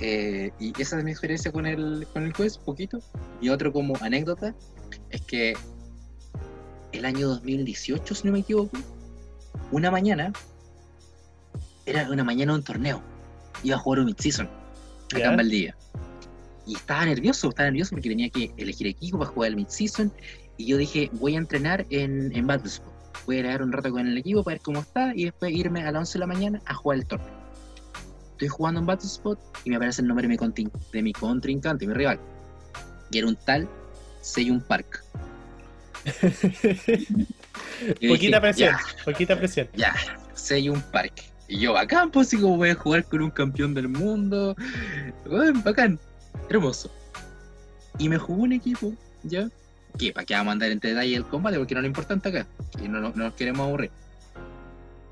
[0.00, 3.00] Eh, y esa es mi experiencia con el, con el Quest, poquito.
[3.40, 4.54] Y otro como anécdota,
[5.08, 5.54] es que
[6.92, 8.76] el año 2018, si no me equivoco,
[9.70, 10.30] una mañana,
[11.86, 13.02] era una mañana de un torneo,
[13.62, 14.46] iba a jugar un mid-season
[15.14, 15.74] acá en Valdivia.
[16.66, 20.12] Y estaba nervioso, estaba nervioso porque tenía que elegir equipo para jugar el mid-season.
[20.58, 22.91] Y yo dije, voy a entrenar en, en Battlespot.
[23.26, 25.82] Voy a grabar un rato con el equipo para ver cómo está y después irme
[25.82, 27.42] a las 11 de la mañana a jugar el torneo.
[28.32, 31.94] Estoy jugando en Battlespot y me aparece el nombre de mi, de mi contrincante, mi
[31.94, 32.18] rival.
[33.10, 33.68] Y era un tal
[34.20, 35.04] Seyun Park.
[38.08, 39.68] Poquita dije, presión, "Ya, poquita presión.
[39.74, 39.94] ya,
[40.34, 41.12] Seyun Park.
[41.48, 44.56] Y yo, bacán, pues así como voy a jugar con un campeón del mundo.
[45.26, 45.98] Bueno, bacán,
[46.48, 46.90] hermoso.
[47.98, 49.48] Y me jugó un equipo, ¿ya?
[49.98, 52.46] Que para qué vamos a andar en detalle el combate, porque no lo importante acá.
[52.82, 53.90] Y no, no, no nos queremos aburrir.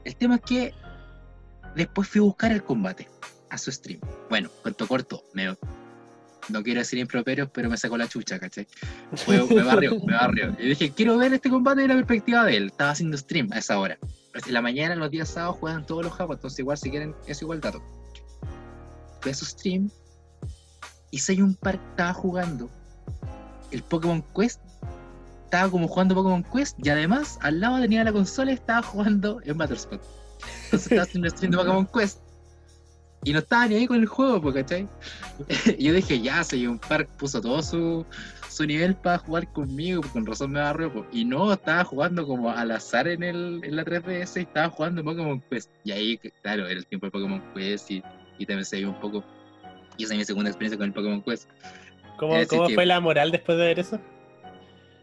[0.04, 0.74] El tema es que
[1.76, 3.08] después fui a buscar el combate
[3.50, 4.00] a su stream.
[4.30, 5.54] Bueno, cuento corto, me,
[6.48, 8.66] no quiero decir improperios, pero me sacó la chucha, ¿cachai?
[9.14, 10.56] Fue- me barrió, me barrió.
[10.58, 12.66] Y dije, quiero ver este combate de la perspectiva de él.
[12.68, 13.98] Estaba haciendo stream a esa hora.
[14.32, 17.14] Pues en la mañana, los días sábados, juegan todos los japos, entonces igual si quieren,
[17.26, 17.82] es igual dato.
[19.20, 19.90] Fue a su stream
[21.10, 22.70] y Seyun Park estaba jugando
[23.70, 24.60] el Pokémon Quest.
[25.50, 29.40] Estaba como jugando Pokémon Quest y además al lado tenía la consola y estaba jugando
[29.44, 30.00] en Battlespot.
[30.66, 32.20] Entonces estaba haciendo un stream de Pokémon Quest.
[33.24, 34.88] Y no estaba ni ahí con el juego, ¿cachai?
[35.78, 38.06] Yo dije, ya, Seyun Park puso todo su,
[38.48, 40.92] su nivel para jugar conmigo, con razón me agarró.
[40.92, 41.04] pues.
[41.12, 45.02] Y no, estaba jugando como al azar en, el, en la 3DS y estaba jugando
[45.02, 45.68] Pokémon Quest.
[45.84, 48.02] Y ahí, claro, era el tiempo de Pokémon Quest y,
[48.38, 49.24] y también se vio un poco.
[49.98, 51.48] Y esa es mi segunda experiencia con el Pokémon Quest.
[52.16, 54.00] ¿Cómo, cómo que- fue la moral después de ver eso?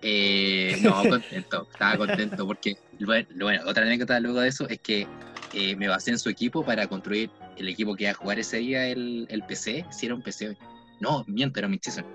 [0.01, 3.27] Eh, no, contento, estaba contento porque, bueno,
[3.65, 5.07] otra anécdota luego de eso es que
[5.53, 8.57] eh, me basé en su equipo para construir el equipo que iba a jugar ese
[8.57, 10.57] día el, el PC, si era un PC.
[10.99, 12.05] No, miento, era mi season.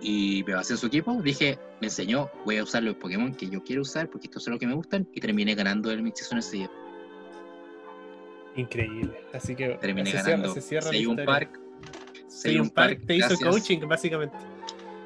[0.00, 3.48] Y me basé en su equipo, dije, me enseñó, voy a usar los Pokémon que
[3.48, 6.12] yo quiero usar porque estos son los que me gustan y terminé ganando el mid
[6.14, 6.70] season ese día.
[8.56, 9.18] Increíble.
[9.32, 11.26] Así que Terminé se ganando cierra, se cierra la Seyun historia.
[11.26, 11.60] Park.
[12.28, 13.48] Seyun Park te hizo gracias.
[13.50, 14.36] coaching, básicamente.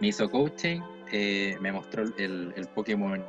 [0.00, 0.80] me hizo coaching,
[1.12, 3.24] eh, me mostró el, el Pokémon,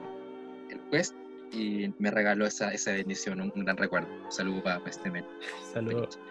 [0.70, 1.16] el Quest,
[1.52, 4.08] y me regaló esa, esa bendición, un, un gran recuerdo.
[4.26, 5.26] Un saludo para este men.
[5.74, 6.20] Saludos.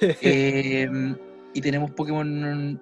[0.00, 0.88] Eh,
[1.52, 2.80] y tenemos Pokémon.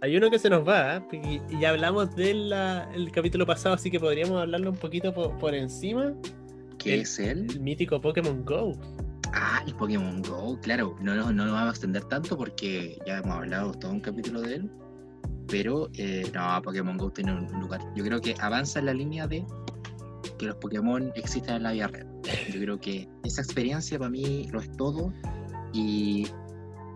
[0.00, 1.40] Hay uno que se nos va, ¿eh?
[1.50, 2.52] y ya hablamos del
[2.94, 6.14] el capítulo pasado, así que podríamos hablarlo un poquito por, por encima.
[6.78, 7.46] ¿Qué El- es él?
[7.50, 8.72] El mítico Pokémon Go.
[9.32, 10.94] Ah, el Pokémon Go, claro.
[11.00, 14.42] No, no, no nos vamos a extender tanto porque ya hemos hablado todo un capítulo
[14.42, 14.70] de él.
[15.48, 17.80] Pero eh, no, Pokémon Go tiene un lugar.
[17.94, 19.44] Yo creo que avanza en la línea de
[20.38, 22.08] que los Pokémon existen en la vida real.
[22.52, 25.12] Yo creo que esa experiencia para mí lo es todo.
[25.72, 26.26] Y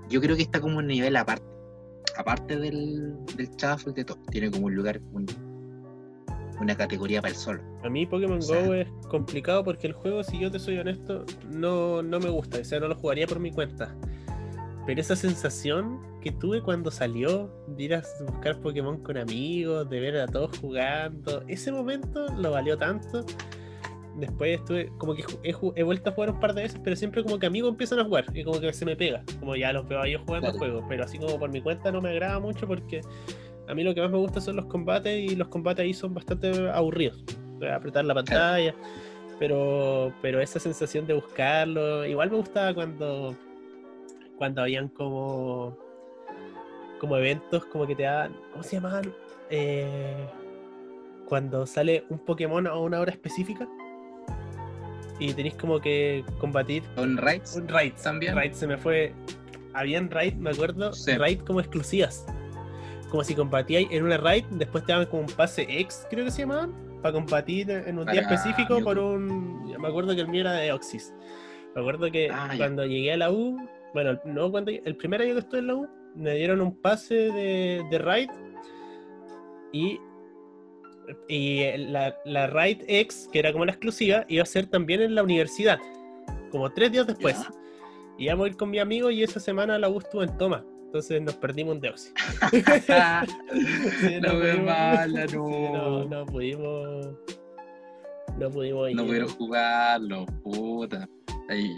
[0.08, 1.44] yo creo que está como un nivel aparte.
[2.18, 4.18] Aparte del, del Shuffle de todo.
[4.30, 5.26] Tiene como un lugar, un-
[6.60, 7.62] una categoría para el solo.
[7.84, 10.76] A mí Pokémon O sea- Go es complicado porque el juego, si yo te soy
[10.78, 12.58] honesto, no, no me gusta.
[12.58, 13.94] O sea, no lo jugaría por mi cuenta.
[14.86, 20.00] Pero esa sensación que tuve cuando salió de ir a buscar Pokémon con amigos, de
[20.00, 23.24] ver a todos jugando, ese momento lo valió tanto.
[24.16, 27.22] Después estuve, como que he, he vuelto a jugar un par de veces, pero siempre
[27.22, 29.22] como que amigos empiezan a jugar y como que se me pega.
[29.38, 30.58] Como ya los veo a ellos jugando Claro.
[30.58, 33.00] juegos, pero así como por mi cuenta no me agrada mucho porque
[33.68, 36.12] a mí lo que más me gusta son los combates y los combates ahí son
[36.12, 37.22] bastante aburridos.
[37.72, 38.74] Apretar la pantalla.
[39.38, 43.34] Pero, pero esa sensación de buscarlo, igual me gustaba cuando,
[44.40, 45.76] cuando habían como,
[46.98, 49.12] como eventos como que te daban, ¿cómo se llamaban?
[49.50, 50.26] Eh,
[51.26, 53.68] cuando sale un Pokémon a una hora específica
[55.18, 57.54] y tenéis como que combatir Con raids.
[57.54, 58.34] un raid También.
[58.34, 59.12] Raid se me fue.
[59.74, 61.12] Habían raid, me acuerdo, Sí.
[61.18, 62.24] raid como exclusivas.
[63.10, 66.30] Como si combatíais en una raid, después te daban como un pase ex, creo que
[66.30, 66.72] se llamaban,
[67.02, 69.66] para combatir en un día Para específico por un.
[69.78, 71.12] Me acuerdo que el mío era de Oxys.
[71.74, 72.56] Me acuerdo que Ah, ya.
[72.56, 73.58] cuando llegué a la U,
[73.94, 77.14] bueno, no cuando el primer año que estuve en la U, me dieron un pase
[77.14, 78.28] de, de raid
[79.72, 79.98] y
[81.28, 85.16] y la, la Raid X, que era como la exclusiva, iba a ser también en
[85.16, 85.78] la universidad,
[86.52, 87.36] como tres días después.
[87.36, 87.50] Ya.
[88.16, 90.64] Y íbamos a ir con mi amigo y esa semana la U estuvo en toma.
[90.84, 92.12] Entonces nos perdimos un Deoxy.
[94.00, 95.72] Sí, no me pudimos- mala, Sí, no.
[95.72, 97.08] no, no pudimos.
[98.38, 98.96] No pudimos ir.
[98.96, 101.08] No pudieron jugarlo, puta.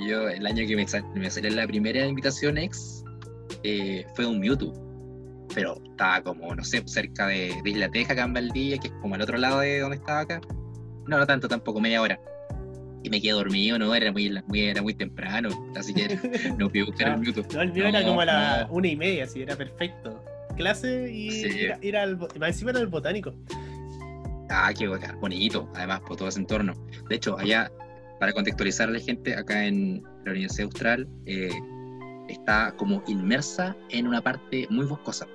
[0.06, 3.02] Yo, el año que me, sal- me salió la primera invitación ex,
[3.62, 4.72] eh, fue un Mewtwo.
[5.54, 8.94] Pero estaba como, no sé, cerca de, de Isla Teja, acá en Valdivia, que es
[9.02, 10.40] como al otro lado de donde estaba acá.
[11.06, 12.18] No, no tanto, tampoco, media hora.
[13.02, 16.06] Y me quedé dormido, no, era muy, muy, era muy temprano, así que
[16.58, 17.44] no pude buscar el Mewtwo.
[17.52, 20.22] No, el mío era como a la una y media, así, era perfecto.
[20.56, 21.46] Clase y Sí.
[21.48, 22.16] ir, a- ir al.
[22.18, 23.34] Más encima era el botánico.
[24.50, 24.86] Ah, qué
[25.20, 26.74] bonito, además, por todo ese entorno.
[27.08, 27.70] De hecho, allá,
[28.22, 31.50] para contextualizar a la gente, acá en la Universidad Austral, eh,
[32.28, 35.26] está como inmersa en una parte muy boscosa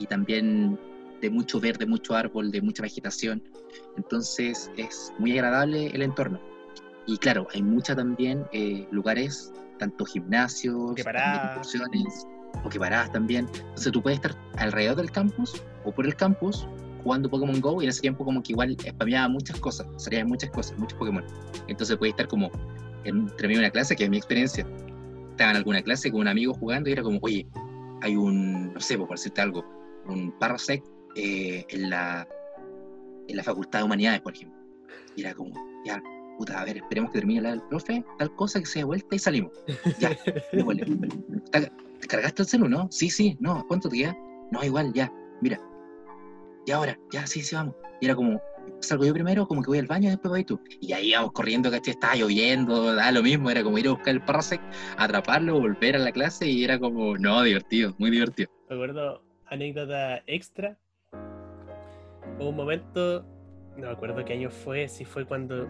[0.00, 0.76] y también
[1.20, 3.44] de mucho verde, mucho árbol, de mucha vegetación.
[3.96, 6.40] Entonces es muy agradable el entorno.
[7.06, 12.26] Y claro, hay muchas también eh, lugares, tanto gimnasios, excursiones,
[12.64, 13.46] o que paradas también.
[13.54, 16.66] Entonces tú puedes estar alrededor del campus o por el campus
[17.06, 20.50] jugando Pokémon Go y en ese tiempo como que igual spameaba muchas cosas, salían muchas
[20.50, 21.24] cosas, muchos Pokémon.
[21.68, 22.50] Entonces puedes estar como
[23.04, 24.66] entre medio de una clase, que es mi experiencia.
[25.30, 27.46] Estaba en alguna clase con un amigo jugando y era como, oye,
[28.02, 29.64] hay un, no sé, por decirte algo,
[30.08, 32.26] un Parasect eh, en, la,
[33.28, 34.58] en la Facultad de Humanidades, por ejemplo.
[35.14, 36.02] Y era como, ya,
[36.38, 39.14] puta, a ver, esperemos que termine la del profe, tal cosa, que se dé vuelta
[39.14, 39.52] y salimos.
[40.00, 40.10] Ya,
[40.52, 40.86] démosle.
[41.52, 42.88] ¿Te te cargaste el celu, no?
[42.90, 44.16] Sí, sí, no, ¿cuánto te queda?
[44.50, 45.60] No, igual, ya, mira.
[46.66, 47.76] Y ahora, ya, sí, sí, vamos.
[48.00, 48.42] Y era como,
[48.80, 50.60] salgo yo primero, como que voy al baño, después vas tú.
[50.80, 51.92] Y ahí íbamos corriendo, ¿cachai?
[51.92, 54.62] Estaba lloviendo, da lo mismo, era como ir a buscar el Parasect,
[54.98, 58.50] atraparlo, volver a la clase y era como, no, divertido, muy divertido.
[58.68, 60.76] Me acuerdo, anécdota extra.
[62.40, 63.24] Hubo un momento,
[63.76, 65.68] no me acuerdo qué año fue, si fue cuando.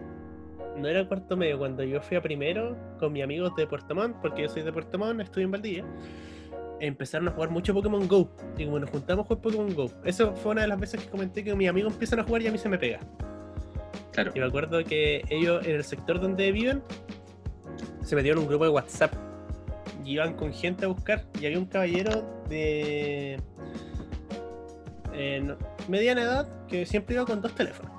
[0.77, 4.15] No era cuarto medio, cuando yo fui a primero con mis amigos de Puerto Montt,
[4.21, 5.85] porque yo soy de Puerto Montt, estudio en Valdivia.
[6.79, 8.29] Empezaron a jugar mucho Pokémon Go.
[8.57, 9.91] Y como nos juntamos a jugar Pokémon Go.
[10.03, 12.47] Eso fue una de las veces que comenté que mis amigos empiezan a jugar y
[12.47, 12.99] a mí se me pega.
[14.11, 14.31] Claro.
[14.33, 16.83] Y me acuerdo que ellos en el sector donde viven
[18.03, 19.13] se metieron un grupo de WhatsApp
[20.03, 23.39] y iban con gente a buscar y había un caballero de
[25.13, 25.55] eh,
[25.87, 27.91] mediana edad que siempre iba con dos teléfonos.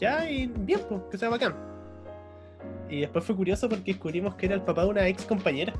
[0.00, 1.54] Ya, y bien, pues, que sea bacán.
[2.88, 5.72] Y después fue curioso porque descubrimos que era el papá de una ex compañera.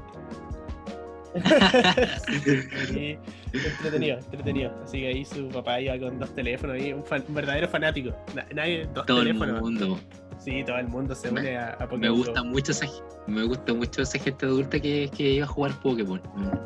[3.53, 4.73] Entretenido, entretenido.
[4.85, 8.11] Así que ahí su papá iba con dos teléfonos y un, fan- un verdadero fanático.
[8.35, 9.61] Na- Nadie, dos Todo el teléfonos.
[9.61, 9.99] mundo.
[10.39, 12.87] Sí, todo el mundo se Me- une a, a Pokémon Me gusta mucho esa,
[13.27, 16.21] me gusta mucho esa gente adulta que, que iba a jugar Pokémon.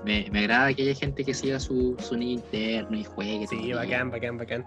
[0.04, 3.46] Me, me agrada que haya gente que siga su, su niño interno y juegue.
[3.46, 3.76] Sí, todavía.
[3.76, 4.64] bacán, bacán, bacán.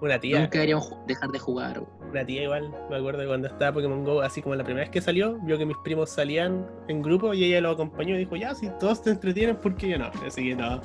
[0.00, 1.82] Una tía, Nunca deberíamos dejar de jugar.
[2.10, 4.90] una tía igual, me acuerdo de cuando estaba Pokémon Go, así como la primera vez
[4.90, 8.36] que salió, vio que mis primos salían en grupo y ella lo acompañó y dijo,
[8.36, 10.10] ya, si todos te entretienen, ¿por qué yo no?
[10.26, 10.80] Así que no,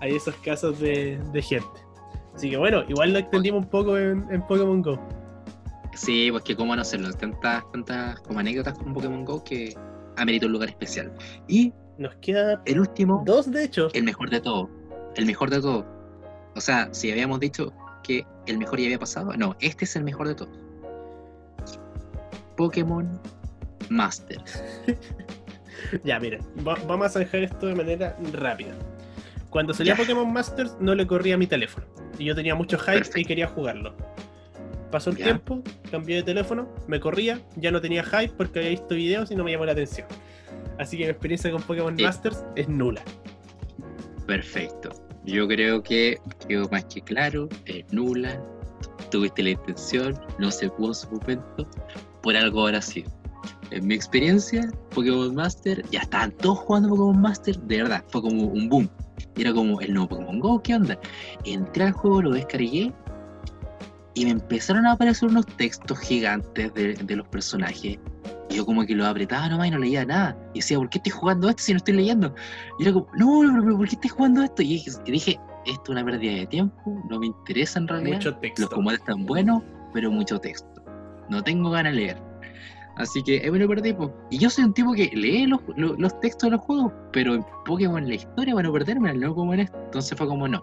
[0.00, 1.66] hay esos casos de, de gente.
[2.34, 4.98] Así que bueno, igual lo extendimos un poco en, en Pokémon Go.
[5.94, 7.10] Sí, pues que cómo no hacerlo.
[7.12, 9.74] Tantas, tantas como anécdotas con Pokémon Go que
[10.16, 11.12] amerita un lugar especial.
[11.48, 13.88] Y Nos queda el último, dos, de hecho.
[13.92, 14.70] el mejor de todo.
[15.16, 15.86] El mejor de todo.
[16.54, 17.72] O sea, si habíamos dicho
[18.02, 20.58] que el mejor ya había pasado, no, este es el mejor de todos.
[22.56, 23.20] Pokémon
[23.88, 24.62] Masters.
[26.04, 28.72] Ya, miren, va- vamos a zanjar esto de manera rápida.
[29.50, 29.98] Cuando salía Ya.
[30.00, 31.84] Pokémon Masters no le corría a mi teléfono.
[32.18, 33.94] Y yo tenía mucho hype y quería jugarlo.
[34.92, 35.24] Pasó el Ya.
[35.24, 35.60] tiempo,
[35.90, 39.42] cambié de teléfono, me corría, ya no tenía hype porque había visto videos y no
[39.44, 40.06] me llamó la atención.
[40.78, 41.96] Así que mi experiencia con Pokémon.
[42.00, 43.02] Masters es nula.
[44.26, 44.90] Perfecto.
[45.24, 48.42] Yo creo que quedó más que claro, es nula,
[49.10, 51.68] tuviste la intención, no se pudo en su momento,
[52.22, 53.04] por algo ahora sí.
[53.70, 58.44] En mi experiencia, Pokémon Master, ya estaban todos jugando Pokémon Master, de verdad, fue como
[58.44, 58.90] un boom.
[59.36, 60.98] Era como el nuevo Pokémon Go, ¿qué onda?
[61.44, 62.92] Entré al juego, lo descargué
[64.14, 67.98] y me empezaron a aparecer unos textos gigantes de, de los personajes.
[68.52, 70.36] Y yo como que lo apretaba nomás y no leía nada.
[70.54, 72.34] Y decía, ¿por qué estoy jugando esto si no estoy leyendo?
[72.78, 74.62] Y era como, no, pero, pero ¿por qué estoy jugando esto?
[74.62, 78.16] Y dije, esto es una pérdida de tiempo, no me interesa en realidad.
[78.16, 78.68] Mucho Los texto.
[78.68, 79.62] comandos están buenos,
[79.92, 80.82] pero mucho texto.
[81.30, 82.22] No tengo ganas de leer.
[82.96, 83.92] Así que es lo perdí.
[83.94, 84.12] po.
[84.30, 87.34] Y yo soy un tipo que lee los, los, los textos de los juegos, pero
[87.34, 89.78] en Pokémon la historia, bueno, perderme, no como en esto.
[89.84, 90.62] Entonces fue como no.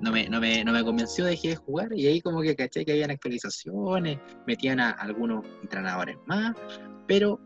[0.00, 2.86] No me, no, me, no me convenció, dejé de jugar y ahí como que caché
[2.86, 6.54] que habían actualizaciones, metían a algunos entrenadores más,
[7.10, 7.40] pero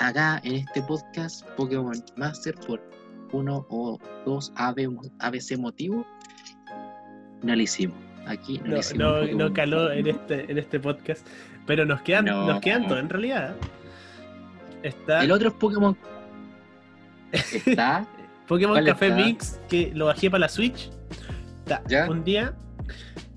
[0.00, 2.82] acá en este podcast Pokémon Master por
[3.30, 6.04] uno o dos AB ABC motivos,
[7.44, 7.96] no lo hicimos.
[8.26, 9.32] Aquí no, lo hicimos.
[9.32, 11.24] no, caló en este, en este podcast.
[11.68, 12.48] Pero nos quedan, No.
[12.48, 13.54] nos quedan todos, en realidad.
[14.82, 15.96] Está El otro es Pokémon.
[17.30, 18.08] Está.
[18.48, 19.24] Pokémon ¿cuál Café está?
[19.24, 20.90] Mix, que lo bajé para la Switch.
[21.60, 22.10] Está, ¿Ya?
[22.10, 22.56] Un día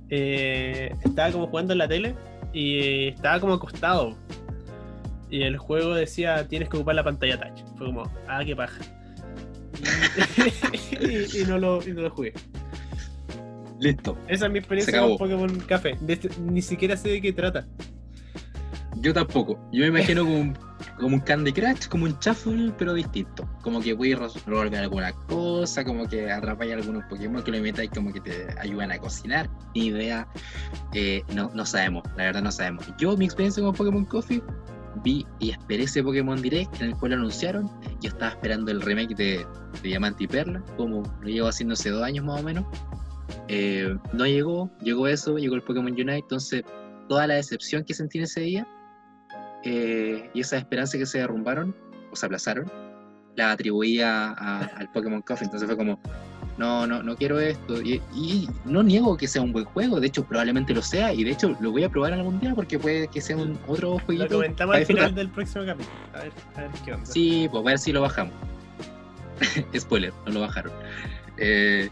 [0.10, 2.16] eh, estaba como jugando en la tele
[2.54, 4.18] y estaba como acostado.
[5.32, 7.64] Y el juego decía tienes que ocupar la pantalla touch.
[7.78, 8.80] Fue como, ah, qué paja.
[11.02, 12.34] y, y no lo, y no lo jugué.
[13.80, 14.16] Listo.
[14.28, 15.18] Esa es mi experiencia con.
[15.18, 15.98] Pokémon Café.
[16.08, 17.66] Este- ni siquiera sé de qué trata.
[18.98, 19.58] Yo tampoco.
[19.72, 20.58] Yo me imagino como un,
[21.00, 23.50] como un Candy Crush, como un Shuffle, pero distinto.
[23.64, 27.90] Como que voy a resolver alguna cosa, como que atrapáis algunos Pokémon que lo metáis
[27.90, 29.50] como que te ayudan a cocinar.
[29.74, 30.28] Ni idea.
[30.94, 32.86] Eh, no, no sabemos, la verdad no sabemos.
[33.00, 34.44] Yo, mi experiencia con Pokémon Coffee,
[35.04, 37.70] vi y esperé ese Pokémon Direct en el cual lo anunciaron.
[38.02, 39.46] Yo estaba esperando el remake de,
[39.82, 42.66] de Diamante y Perla, como lo llevo haciendo hace dos años más o menos.
[43.48, 46.64] Eh, no llegó, llegó eso, llegó el Pokémon Unite, entonces
[47.08, 48.68] toda la decepción que sentí en ese día
[49.64, 51.76] eh, y esas esperanzas que se derrumbaron
[52.12, 52.72] o se aplazaron,
[53.36, 55.46] las atribuía al Pokémon Coffee.
[55.46, 56.00] Entonces fue como,
[56.58, 57.82] no, no, no quiero esto.
[57.82, 61.24] Y, y no niego que sea un buen juego, de hecho probablemente lo sea, y
[61.24, 64.00] de hecho lo voy a probar algún día porque puede que sea un otro Lo
[64.00, 64.36] jueguito.
[64.36, 65.96] comentamos para al final del próximo capítulo.
[66.14, 67.06] A ver, a ver qué onda.
[67.06, 68.34] Sí, pues a ver si lo bajamos.
[69.78, 70.72] Spoiler, no lo bajaron.
[71.38, 71.90] Eh,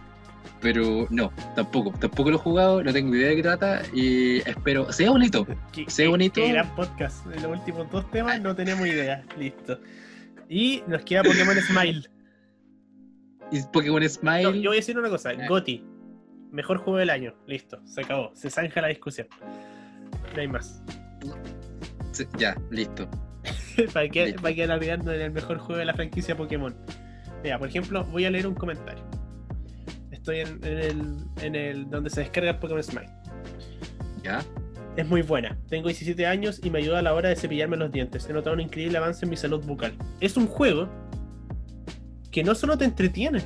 [0.62, 4.92] pero no, tampoco, tampoco lo he jugado, no tengo idea de qué trata y espero,
[4.92, 5.48] sea bonito.
[5.72, 6.42] Qué, Se ve qué- bonito.
[6.42, 7.26] qué gran podcast.
[7.34, 9.24] En los últimos dos temas no tenemos idea.
[9.38, 9.80] Listo.
[10.50, 12.10] Y nos queda Pokémon Smile.
[13.52, 14.44] Y Pokémon Smile.
[14.44, 15.34] No, yo voy a decir una cosa.
[15.34, 15.48] Eh.
[15.48, 15.86] Goti.
[16.52, 17.34] Mejor juego del año.
[17.48, 17.80] Listo.
[17.86, 18.32] Se acabó.
[18.34, 19.28] Se zanja la discusión.
[20.36, 20.82] No hay más.
[22.12, 23.10] Sí, Ya, listo.
[23.94, 26.76] ¿Para qué, para qué en el mejor juego de la franquicia Pokémon?
[27.44, 29.04] Mira, por ejemplo, voy a leer un comentario.
[30.12, 33.10] Estoy en, en el, en el donde se descarga el Pokémon Smile.
[34.24, 34.44] Ya.
[34.98, 35.58] Es muy buena.
[35.70, 38.28] Tengo 17 años y me ayuda a la hora de cepillarme los dientes.
[38.30, 39.94] He notado un increíble avance en mi salud bucal.
[40.20, 40.90] Es un juego
[42.32, 43.44] que no solo te entretiene,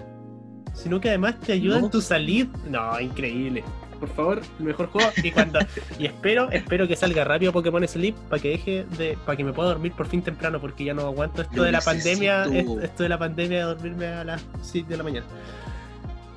[0.74, 1.86] sino que además te ayuda No.
[1.86, 2.48] en tu salud.
[2.69, 3.63] No, increíble.
[4.00, 5.10] Por favor, el mejor juego.
[5.24, 5.60] Y cuando
[6.00, 9.54] y espero, espero que salga rápido Pokémon Sleep para que deje de, para que me
[9.54, 12.04] pueda dormir por fin temprano, porque ya no aguanto esto Lo de la necesito.
[12.10, 15.26] pandemia, esto, esto de la pandemia de dormirme a las 7 de la mañana.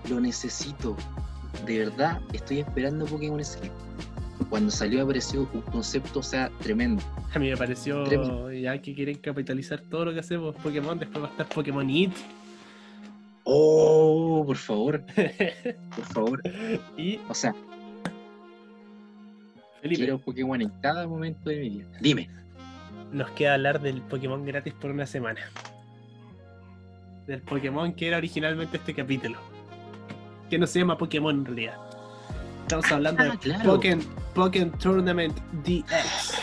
[0.08, 0.96] Lo necesito.
[1.64, 3.72] De verdad, estoy esperando Pokémon Sleep.
[4.50, 7.02] Cuando salió me pareció un concepto, o sea, tremendo.
[7.34, 8.52] A mí me pareció Tremendo.
[8.52, 12.12] ya que quieren capitalizar todo lo que hacemos Pokémon, después va a estar Pokémon It.
[13.44, 15.04] Oh, por favor,
[15.96, 16.42] por favor.
[16.96, 17.54] y O sea,
[19.82, 21.86] Felipe, quiero Pokémon en cada momento de mi vida.
[22.00, 22.28] Dime.
[23.12, 25.40] nos queda hablar del Pokémon gratis por una semana.
[27.26, 29.38] Del Pokémon que era originalmente este capítulo.
[30.50, 31.74] Que no se llama Pokémon en realidad.
[32.62, 33.74] Estamos hablando Ah, de claro.
[33.74, 34.04] Pokémon,
[34.36, 35.34] Pokémon Tournament
[35.64, 36.42] DX.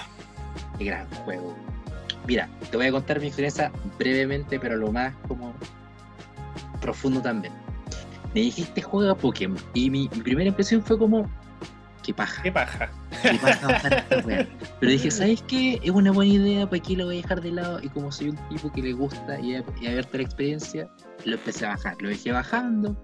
[0.80, 1.56] Qué gran juego.
[2.28, 5.54] Mira, te voy a contar mi experiencia brevemente, pero lo más como
[6.82, 7.54] profundo también.
[8.34, 11.30] Me dijiste juega Pokémon y mi, mi primera impresión fue como,
[12.02, 12.42] qué paja.
[12.42, 12.90] Qué paja.
[13.22, 14.04] qué paja.
[14.80, 15.80] Pero dije, ¿sabes qué?
[15.84, 17.80] Es una buena idea, ¿para qué lo voy a dejar de lado?
[17.84, 20.90] Y como soy un tipo que le gusta y a, y a verte la experiencia,
[21.26, 21.96] lo empecé a bajar.
[22.02, 22.98] Lo dejé bajando.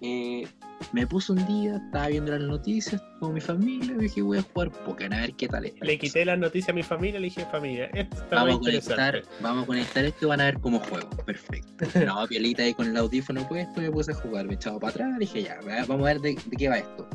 [0.00, 0.48] eh,
[0.92, 4.42] me puse un día, estaba viendo las noticias con mi familia y dije, voy a
[4.42, 5.74] jugar Pokémon, a ver qué tal es.
[5.80, 8.70] Le quité las noticias a mi familia, le dije, familia, esto está muy Vamos a
[8.70, 9.02] interesante.
[9.20, 11.10] conectar, vamos a conectar esto y van a ver cómo juego.
[11.26, 11.84] Perfecto.
[12.06, 15.18] No, pielita ahí con el audífono puesto, me puse a jugar, me echaba para atrás,
[15.18, 17.08] dije ya, va- vamos a ver de, de qué va esto.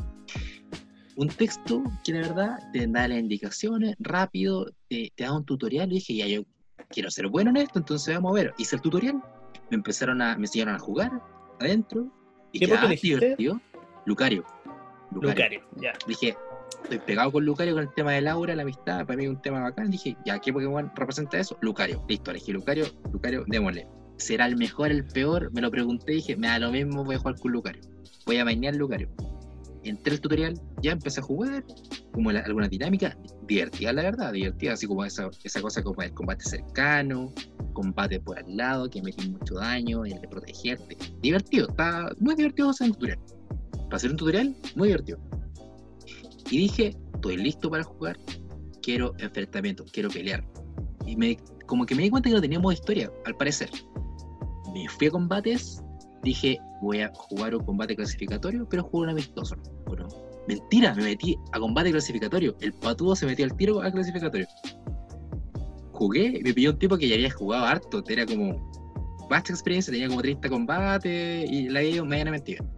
[1.16, 5.90] Un texto que la verdad te da las indicaciones rápido, te, te da un tutorial,
[5.92, 6.42] y dije ya, yo
[6.90, 8.54] quiero ser bueno en esto, entonces vamos a ver.
[8.58, 9.22] Hice el tutorial,
[9.70, 11.12] me empezaron a, me enseñaron a jugar
[11.60, 12.12] adentro.
[12.58, 13.20] ¿Qué ya, elegiste?
[13.20, 13.60] divertido.
[14.06, 14.44] Lucario.
[15.10, 15.92] Lucario, ya.
[16.06, 16.36] Dije,
[16.82, 19.40] estoy pegado con Lucario con el tema del aura, la amistad, para mí es un
[19.40, 19.90] tema bacán.
[19.90, 21.56] Dije, ya, ¿qué Pokémon representa eso?
[21.60, 22.04] Lucario.
[22.08, 23.86] Listo, elegí Lucario, Lucario, démosle.
[24.16, 25.50] ¿Será el mejor, el peor?
[25.52, 27.82] Me lo pregunté y dije, me da lo mismo, voy a jugar con Lucario.
[28.26, 29.08] Voy a mainear Lucario.
[29.84, 31.64] Entré al tutorial, ya empecé a jugar,
[32.12, 33.16] como la- alguna dinámica,
[33.46, 37.32] divertida la verdad, divertida, así como esa, esa cosa como el combate cercano,
[37.74, 40.96] combate por al lado, que metí mucho daño, el de protegerte.
[41.20, 43.18] Divertido, está muy divertido hacer un tutorial.
[43.84, 45.18] Para hacer un tutorial, muy divertido.
[46.50, 48.18] Y dije, estoy listo para jugar,
[48.82, 50.46] quiero enfrentamiento, quiero pelear.
[51.06, 53.70] Y me, como que me di cuenta que no tenía modo historia, al parecer.
[54.72, 55.82] Me fui a combates,
[56.24, 59.56] dije, voy a jugar un combate clasificatorio, pero juego un amistoso.
[59.86, 60.08] Bueno,
[60.48, 62.56] mentira, me metí a combate clasificatorio.
[62.60, 64.46] El patudo se metió al tiro a clasificatorio.
[65.92, 68.72] Jugué, me pidió un tipo que ya había jugado harto, era como
[69.30, 72.70] vasta experiencia, tenía como 30 combates y la ido medianamente bien.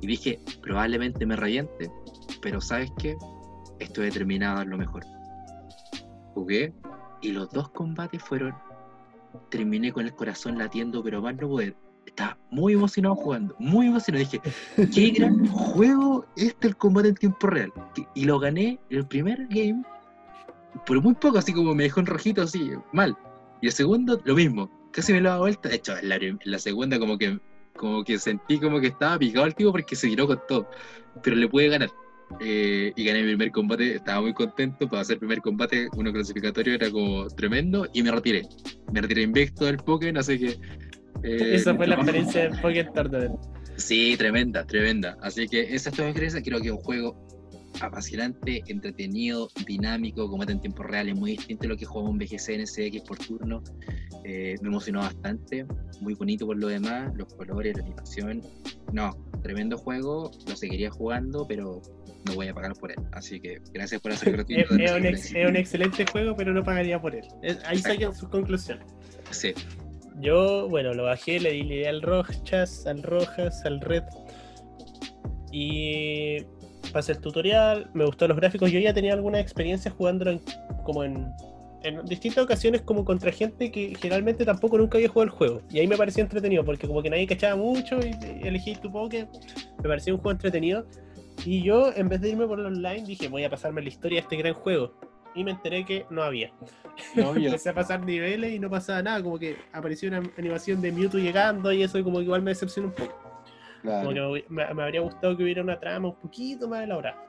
[0.00, 1.90] Y dije, probablemente me reviente,
[2.42, 3.16] pero ¿sabes qué?
[3.78, 5.04] Estoy determinado a dar lo mejor.
[6.34, 6.72] Jugué
[7.22, 8.54] y los dos combates fueron.
[9.50, 11.76] Terminé con el corazón latiendo, pero más no poder.
[12.08, 14.24] Estaba muy emocionado jugando, muy emocionado.
[14.24, 14.40] Dije,
[14.94, 17.72] qué gran juego este el combate en tiempo real.
[18.14, 19.82] Y lo gané el primer game
[20.86, 23.16] por muy poco, así como me dejó en rojito, así, mal.
[23.60, 25.68] Y el segundo, lo mismo, casi me lo da vuelta.
[25.68, 27.38] De hecho, en la, en segunda, como que
[27.76, 30.68] como que sentí como que estaba picado el tipo porque se tiró con todo.
[31.22, 31.90] Pero le pude ganar.
[32.40, 34.88] Eh, y gané mi primer combate, estaba muy contento.
[34.88, 37.86] Para hacer primer combate, uno clasificatorio era como tremendo.
[37.92, 38.42] Y me retiré.
[38.92, 40.58] Me retiré invicto del Pokémon, así que.
[41.22, 43.36] Eh, Esa fue la experiencia del Pokémon Tournament.
[43.76, 45.16] Sí, tremenda, tremenda.
[45.22, 46.42] Así que esa es toda mi experiencia.
[46.42, 47.28] Creo que es un juego
[47.80, 52.18] apasionante, entretenido, dinámico, combate en tiempo real, es muy distinto a lo que jugamos en
[52.18, 53.62] BGC en SX por turno.
[54.24, 55.64] Eh, me emocionó bastante,
[56.00, 58.42] muy bonito por lo demás, los colores, la animación.
[58.92, 61.80] No, tremendo juego, lo seguiría jugando, pero
[62.26, 62.98] no voy a pagar por él.
[63.12, 64.74] Así que gracias por hacer Es, gratuito.
[64.74, 67.24] es un ex- es un excelente juego, pero no pagaría por él.
[67.42, 68.80] Es- ahí saquen su conclusión.
[69.30, 69.52] Sí,
[70.20, 74.04] Yo, bueno, lo bajé, le di la idea al Rojas, al Rojas, al Red.
[75.52, 76.38] Y
[76.92, 78.70] pasé el tutorial, me gustaron los gráficos.
[78.70, 80.40] Yo ya tenía alguna experiencia jugándolo en-
[80.84, 81.32] como en,
[82.06, 85.62] distintas ocasiones como contra gente que generalmente tampoco nunca había jugado el juego.
[85.70, 88.10] Y ahí me pareció entretenido, porque como que nadie cachaba mucho y,
[88.46, 89.28] elegí tu Poké.
[89.82, 90.86] Me pareció un juego entretenido.
[91.44, 94.16] Y yo, en vez de irme por el online, dije, voy a pasarme la historia
[94.16, 94.92] de este gran juego.
[95.38, 96.50] Y me enteré que no había.
[97.14, 97.46] no había.
[97.48, 101.20] Empecé a pasar niveles y no pasaba nada, como que apareció una animación de Mewtwo
[101.20, 103.14] llegando y eso como que igual me decepcionó un poco.
[103.84, 107.24] Como que me, habría gustado que hubiera una trama un poquito más elaborada.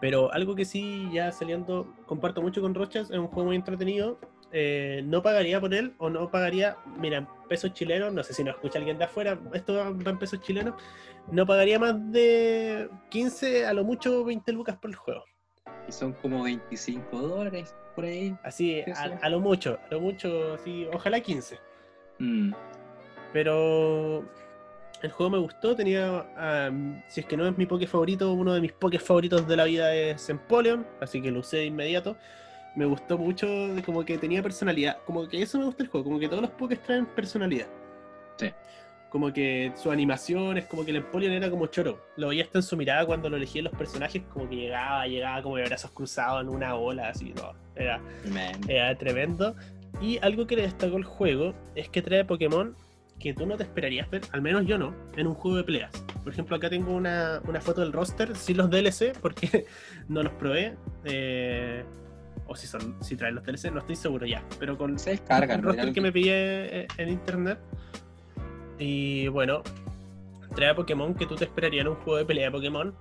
[0.00, 4.18] Pero algo que sí, ya saliendo, comparto mucho con Rochas, es un juego muy entretenido.
[4.50, 8.42] Eh, no pagaría por él o no pagaría, mira, en pesos chilenos, no sé si
[8.42, 10.74] nos escucha alguien de afuera, esto va en pesos chilenos,
[11.30, 15.24] no pagaría más de 15, a lo mucho 20 lucas por el juego.
[15.90, 18.36] Y son como 25 dólares por ahí.
[18.44, 21.58] Así, Sí, a, lo mucho, a lo mucho, así, ojalá 15.
[22.20, 22.52] Mm,
[23.32, 24.24] Pero
[25.02, 28.54] el juego me gustó, tenía, am, si es que no es mi Poké favorito, uno
[28.54, 32.16] de mis Poké favoritos de la vida es Empoleon, así que lo usé de inmediato.
[32.76, 33.48] Me gustó mucho,
[33.84, 36.52] como que tenía personalidad, como que eso me gusta el juego, como que todos los
[36.52, 37.66] Pokés traen personalidad.
[38.36, 38.52] Sí.
[39.10, 42.00] Como que su animación es como que el Empoleon era como choro.
[42.16, 45.06] Lo veía hasta en su mirada cuando lo elegí en los personajes, como que llegaba,
[45.06, 48.00] llegaba como de brazos cruzados en una ola, así, no, era,
[48.68, 49.54] era tremendo.
[50.00, 52.74] Y algo que le destacó el juego es que trae Pokémon
[53.20, 55.90] que tú no te esperarías ver, al menos yo no, en un juego de peleas.
[56.24, 59.66] Por ejemplo, acá tengo una, una foto del roster, sin los DLC, porque
[60.08, 60.74] no los probé.
[61.04, 61.84] eh,
[62.46, 64.42] o si son si traen los DLC, no estoy seguro ya.
[64.58, 67.60] Pero con Se descargan, el roster que me pillé eh, en internet.
[68.80, 69.62] Y bueno,
[70.56, 72.92] trae a Pokémon que tú te esperarías en un juego de pelea Pokémon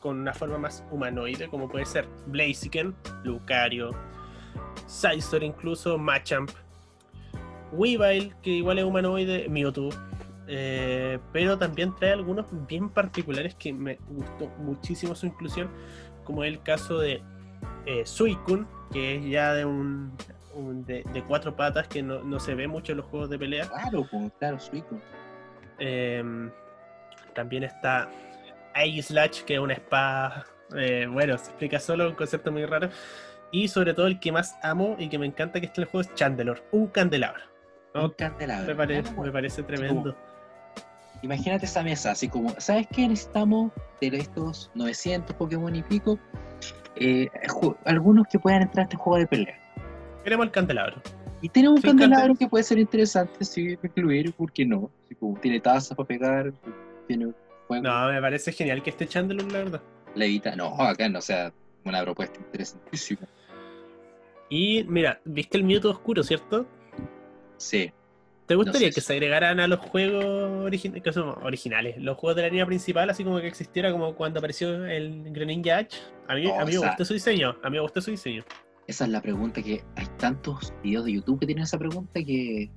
[0.00, 3.90] con una forma más humanoide, como puede ser Blaziken, Lucario,
[4.86, 6.50] Scizor incluso, Machamp,
[7.72, 9.88] Weavile, que igual es humanoide, Mewtwo.
[10.46, 15.68] eh, pero también trae algunos bien particulares que me gustó muchísimo su inclusión,
[16.22, 17.22] como el caso de
[17.86, 20.12] eh, Suicune, que es ya de un,
[20.54, 23.38] un- de, de cuatro patas que no, no se ve mucho en los juegos de
[23.38, 23.66] pelea.
[23.68, 25.00] Claro, pues, claro, Suicune.
[25.78, 26.22] Eh,
[27.34, 28.08] también está
[29.02, 30.46] Slash, que es una espada.
[30.76, 32.88] eh, bueno, se explica solo, un concepto muy raro.
[33.52, 35.90] Y sobre todo el que más amo y que me encanta que esté en el
[35.90, 37.42] juego es Chandelor, un candelabro.
[37.94, 38.06] ¿no?
[38.06, 38.66] Un candelabro.
[38.66, 40.16] Me, pare- Claro, me parece tremendo.
[41.22, 43.06] Imagínate esa mesa, así como, ¿sabes qué?
[43.08, 46.18] Necesitamos de estos 900 Pokémon y pico,
[46.96, 47.28] eh,
[47.86, 49.58] algunos que puedan entrar a este juego de pelea.
[50.24, 50.96] Tenemos el candelabro.
[51.44, 54.90] Y tenemos un Sí, candelabro que puede ser interesante, sí, incluir, ¿por qué no?
[55.20, 56.54] Como tiene tazas para pegar,
[57.06, 57.34] tiene
[57.68, 59.82] fuego, No, me parece genial que esté Chandelure, la verdad.
[60.14, 60.56] levita.
[60.56, 61.52] No, acá no, o sea,
[61.84, 63.28] una propuesta interesantísima.
[64.48, 66.66] Y mira, ¿viste el Mewtwo oscuro, cierto?
[67.58, 67.92] Sí,
[68.46, 70.24] ¿Te gustaría sé que se agregaran a los juegos
[70.70, 71.98] origi- que son originales?
[71.98, 75.80] Los juegos de la línea principal, así como que existiera como cuando apareció el Greninja
[75.80, 75.98] Edge.
[76.26, 77.54] A mí, a mí me gustó su diseño.
[77.62, 78.42] A mí me gustó su diseño.
[78.86, 82.70] Esa es la pregunta que hay tantos videos de YouTube que tienen esa pregunta que,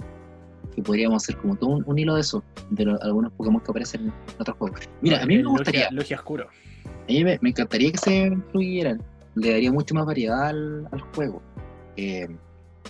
[0.75, 3.71] que podríamos hacer como todo un, un hilo de eso, de los- algunos Pokémon que
[3.71, 4.79] aparecen en otros juegos.
[5.01, 6.47] Mira, a mí me gustaría, Lugia oscuro.
[6.85, 9.01] a mí me, me encantaría que se incluyeran,
[9.35, 11.41] le daría mucho más variedad al, al juego.
[11.95, 12.27] Eh,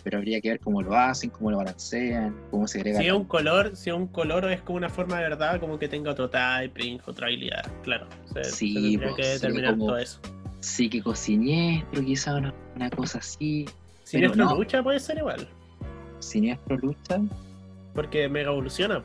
[0.04, 3.00] pero habría que ver cómo lo hacen, cómo lo balancean, cómo se agrega.
[3.00, 5.80] Si es un color, si es un color es como una forma de verdad, como
[5.80, 7.66] que tenga otro typing, otra habilidad.
[7.84, 8.08] Claro.
[8.32, 10.20] Se, Sí, se tendría pues, que determinar como- todo eso.
[10.60, 13.66] Psíquico siniestro, quizá una, una cosa así.
[14.04, 14.56] Siniestro no.
[14.56, 15.48] lucha puede ser igual.
[16.20, 17.20] Siniestro lucha.
[17.94, 19.04] Porque mega evoluciona.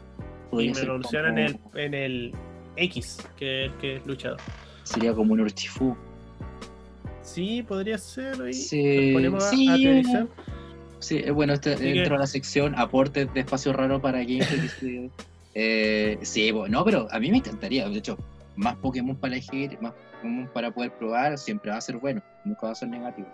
[0.52, 2.32] Y mega evoluciona en el, en el
[2.76, 4.38] X, que que es luchador.
[4.84, 5.96] Sería como un Urchifu.
[7.22, 8.36] Sí, podría ser.
[8.48, 9.68] Y Sí, ponemos sí.
[9.68, 10.26] a teorizar.
[10.98, 15.10] Sí, eh, bueno, este, dentro que- de la sección aportes de espacio raro para gameplay.
[15.54, 17.88] eh, sí, bueno, no, pero a mí me encantaría.
[17.88, 18.18] De hecho,
[18.56, 22.22] más Pokémon para elegir, más Pokémon para poder probar, siempre va a ser bueno.
[22.44, 23.28] Nunca va a ser negativo.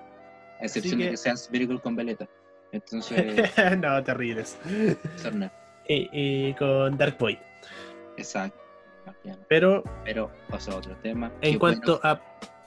[0.60, 2.26] A excepción de que- que sean Spherical con veleta.
[2.72, 4.58] Entonces, no, terribles.
[5.16, 5.50] Sorna.
[5.88, 7.38] Y, y con Dark Void.
[8.16, 8.58] Exacto.
[9.48, 11.32] Pero Pero pasó a otro tema.
[11.40, 12.20] en Qué cuanto bueno, a.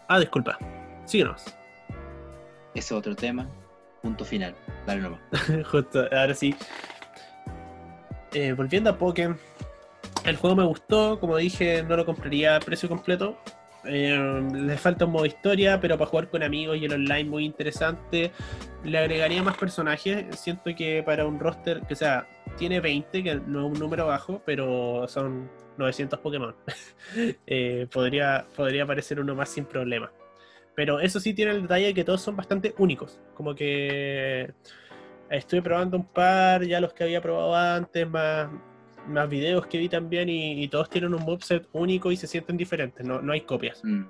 [0.07, 0.57] Ah, disculpa.
[1.05, 1.43] Síguenos.
[2.73, 3.47] ese es otro tema.
[4.01, 4.55] Punto final.
[4.87, 5.19] Dale nomás.
[5.71, 6.55] Justo, ahora sí.
[8.33, 9.37] Eh, volviendo a Pokémon,
[10.25, 13.37] el juego me gustó, como dije, no lo compraría a precio completo.
[13.83, 17.45] Eh, le falta un modo historia, pero para jugar con amigos y el online muy
[17.45, 18.31] interesante.
[18.83, 20.25] Le agregaría más personajes.
[20.39, 24.41] Siento que para un roster que sea, tiene 20, que no es un número bajo,
[24.45, 26.55] pero son 900 Pokémon.
[27.47, 30.11] Eh, podría, podría aparecer uno más sin problema.
[30.75, 33.19] Pero eso sí tiene el detalle de que todos son bastante únicos.
[33.33, 34.53] Como que
[35.29, 38.49] estuve probando un par, ya los que había probado antes, más,
[39.07, 42.57] más videos que vi también, y, y todos tienen un moveset único y se sienten
[42.57, 43.81] diferentes, no, no hay copias.
[43.83, 44.03] Mm,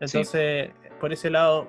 [0.00, 1.68] Entonces, por ese lado,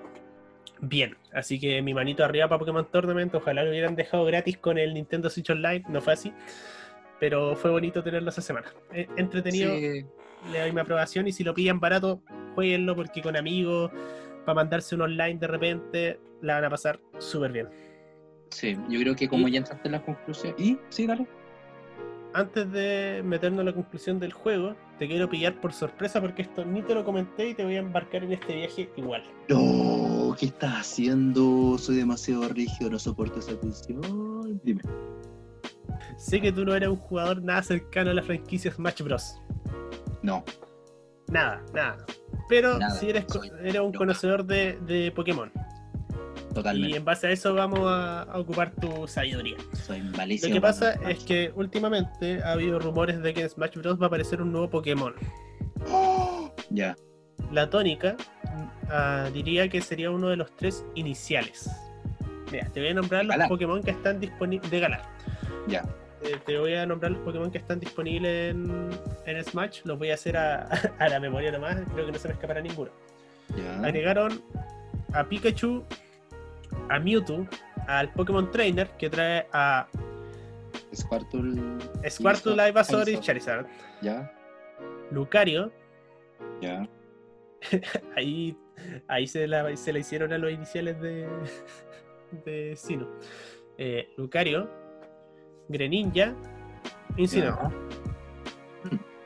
[0.82, 1.18] bien.
[1.34, 4.94] Así que mi manito arriba para Pokémon Tournament, ojalá lo hubieran dejado gratis con el
[4.94, 6.34] Nintendo Switch Online, no fue así.
[7.20, 8.68] Pero fue bonito tenerlo esa semana.
[8.94, 10.06] Eh, Entretenido, sí,
[10.52, 12.22] le doy mi aprobación y si lo pillan barato,
[12.56, 13.92] jueguenlo porque con amigos,
[14.46, 17.68] para mandarse un online de repente, la van a pasar súper bien.
[18.52, 20.56] sí, yo creo que como Y- ya entraste en la conclusión.
[20.58, 20.78] ¿Y?
[20.90, 21.28] Sí, dale.
[22.34, 26.64] Antes de meternos a la conclusión del juego, te quiero pillar por sorpresa porque esto
[26.64, 29.24] ni te lo comenté y te voy a embarcar en este viaje igual.
[29.48, 31.78] No, ¿qué estás haciendo?
[31.78, 34.62] Soy demasiado rígido, no soporto esa tensión.
[34.64, 34.82] Dime.
[36.18, 39.42] Sé que tú no eres un jugador nada cercano a la franquicia Smash Bros.
[40.22, 40.44] No,
[41.32, 41.98] Nada, nada.
[42.48, 43.26] Pero si eres,
[43.64, 45.52] eres un conocedor de, de Pokémon.
[46.74, 49.58] Y en base a eso vamos a, a ocupar tu sabiduría.
[49.86, 50.54] Soy Lo malísimo.
[50.54, 54.00] que pasa es que últimamente ha habido rumores de que en Smash Bros.
[54.00, 55.14] va a aparecer un nuevo Pokémon.
[56.70, 56.96] Ya,
[57.52, 58.16] La tónica
[58.90, 61.70] ah, diría que sería uno de los tres iniciales.
[62.52, 63.48] Mira, te voy a nombrar los Galar.
[63.50, 64.70] Pokémon que están disponibles.
[64.72, 65.02] De Galar.
[65.68, 65.84] ya.
[66.22, 68.90] Eh, te voy a nombrar los Pokémon que están disponibles en,
[69.26, 69.82] en Smash.
[69.86, 70.64] Los voy a hacer a,
[71.00, 71.78] a la memoria nomás.
[71.94, 72.92] Creo que no se me escapará ninguno.
[73.56, 73.80] Ya.
[73.82, 74.42] Agregaron
[75.14, 75.84] a Pikachu,
[76.90, 77.48] a Mewtwo,
[77.88, 79.88] al Pokémon Trainer que trae a
[80.94, 81.62] Squirtle.
[82.10, 83.68] Squirtle, Ivysaur y Charizard.
[84.02, 84.32] Ya,
[85.12, 85.72] Lucario,
[86.62, 86.88] ya.
[88.16, 88.58] ahí,
[89.08, 91.28] ahí se, la, se la hicieron a los iniciales de,
[92.46, 93.08] de Sino.
[93.78, 94.70] Eh, Lucario,
[95.68, 96.36] Greninja,
[97.18, 97.72] Incineroar.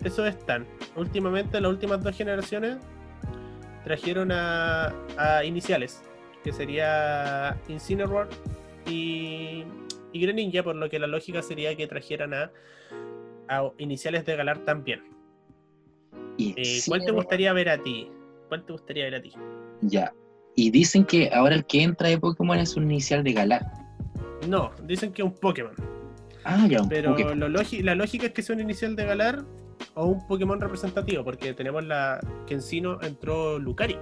[0.03, 0.67] Esos están.
[0.95, 2.77] Últimamente, las últimas dos generaciones
[3.83, 6.03] trajeron a, a iniciales,
[6.43, 8.27] que sería Incineroar
[8.85, 9.63] y,
[10.11, 12.51] y Greninja, por lo que la lógica sería que trajeran a,
[13.47, 15.03] a iniciales de Galar también.
[16.37, 18.09] Eh, ¿Cuál te gustaría ver a ti?
[18.49, 19.31] ¿Cuál te gustaría ver a ti?
[19.81, 20.13] Ya.
[20.55, 23.65] Y dicen que ahora el que entra de Pokémon es un inicial de Galar.
[24.47, 25.73] No, dicen que un Pokémon.
[26.43, 27.39] Ah, ya, un Pero Pokémon.
[27.39, 29.45] lo la lógica es que sea un inicial de Galar
[29.95, 33.99] o un Pokémon representativo, porque tenemos la que en Sino entró Lucario.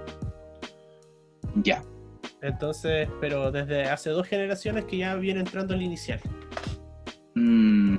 [1.62, 1.82] Ya.
[2.42, 6.20] Entonces, pero desde hace dos generaciones que ya viene entrando el inicial.
[7.34, 7.96] Mm,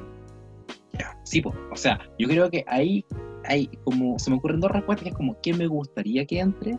[0.99, 1.17] ya.
[1.23, 1.55] Sí, pues.
[1.71, 3.05] O sea, yo creo que ahí
[3.45, 4.19] hay como.
[4.19, 6.77] Se me ocurren dos respuestas que es como: ¿qué me gustaría que entre?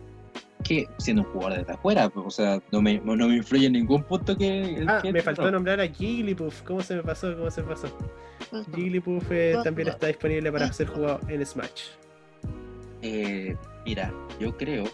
[0.63, 3.73] que siendo un jugador desde afuera, pues, o sea, no me, no me influye en
[3.73, 4.83] ningún punto que...
[4.87, 6.63] Ah, que- me faltó nombrar a Jigglypuff.
[6.63, 7.37] ¿Cómo se me pasó?
[7.37, 7.87] ¿Cómo se me pasó?
[8.73, 11.89] Jigglypuff eh, también está disponible para ser jugado en Smash.
[13.03, 13.55] Eh,
[13.85, 14.85] mira, yo creo,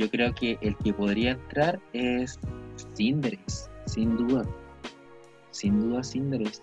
[0.00, 2.40] yo creo que el que podría entrar es
[2.96, 4.46] Cinderace, sin duda,
[5.50, 6.62] sin duda Cinderace.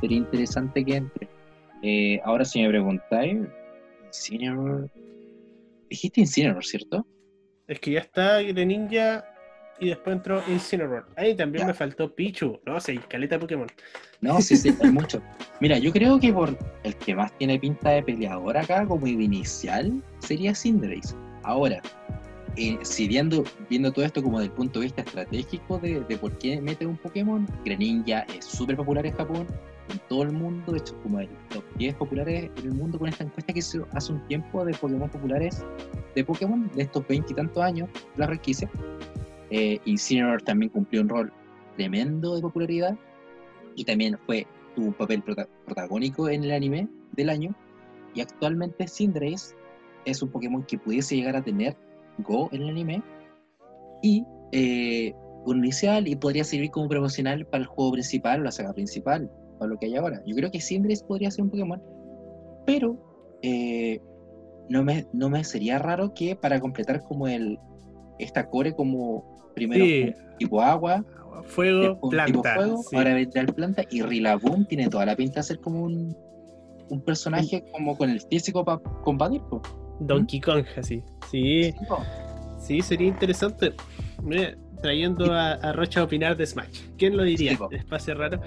[0.00, 1.28] Sería interesante que entre.
[1.82, 3.38] Eh, ahora si me preguntáis,
[4.06, 4.90] Incineroar,
[5.88, 7.06] dijiste Incineroar, ¿cierto?
[7.66, 9.24] Es que ya está Greninja
[9.80, 11.06] y después entró Incineroar.
[11.16, 11.68] Ahí también Ya.
[11.68, 12.60] me faltó Pichu.
[12.66, 13.68] No sé, caleta Pokémon.
[14.20, 15.22] No, sí, sí, hay mucho.
[15.60, 19.12] Mira, yo creo que por el que más tiene pinta de peleador acá, como de
[19.12, 21.14] inicial, sería Cinderace.
[21.42, 21.80] Ahora,
[22.56, 26.36] eh, si viendo, viendo todo esto como del punto de vista estratégico de, de por
[26.38, 29.46] qué mete un Pokémon, Greninja es súper popular en Japón,
[29.90, 33.08] en todo el mundo, de hecho, como el top 10 populares en el mundo con
[33.08, 35.64] esta encuesta que se hace un tiempo de Pokémon populares
[36.14, 38.68] de Pokémon, de estos 20 y tantos años, la requise.
[39.50, 41.32] Eh, Incineroar también cumplió un rol
[41.76, 42.96] tremendo de popularidad
[43.76, 47.54] y también fue tuvo un papel prota- protagónico en el anime del año
[48.14, 49.54] y actualmente Cinderace
[50.04, 51.76] es un Pokémon que pudiese llegar a tener
[52.18, 53.02] Go en el anime
[54.02, 55.14] y eh,
[55.46, 59.30] un inicial y podría servir como promocional para el juego principal o la saga principal
[59.58, 61.82] para lo que hay ahora yo creo que Cinderace podría ser un Pokémon
[62.66, 62.96] pero
[63.42, 64.00] eh,
[64.68, 67.58] no me, no me sería raro que para completar como el
[68.18, 70.12] esta core como primero Sí.
[70.38, 71.04] tipo agua
[71.46, 72.54] Fuego, un tipo planta.
[72.54, 72.96] fuego, sí.
[72.96, 76.16] ahora vendrá el planta y Rillaboom tiene toda la pinta de ser como un,
[76.88, 79.42] un personaje como con el físico para combatir.
[80.00, 81.02] Donkey Kong, así.
[81.30, 81.74] Sí,
[82.60, 83.74] Sí, sería interesante.
[84.22, 86.80] Mira, trayendo a, a Rocha a opinar de Smash.
[86.96, 87.56] ¿Quién lo diría?
[87.56, 87.64] Sí.
[87.76, 88.40] Espacio raro.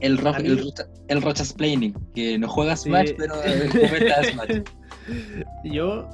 [0.00, 2.88] El, ro A mí- el, Rocha- el Rochas Planning, que no juega Sí.
[2.88, 4.62] Smash, pero eh, comenta Smash.
[5.64, 6.08] Yo,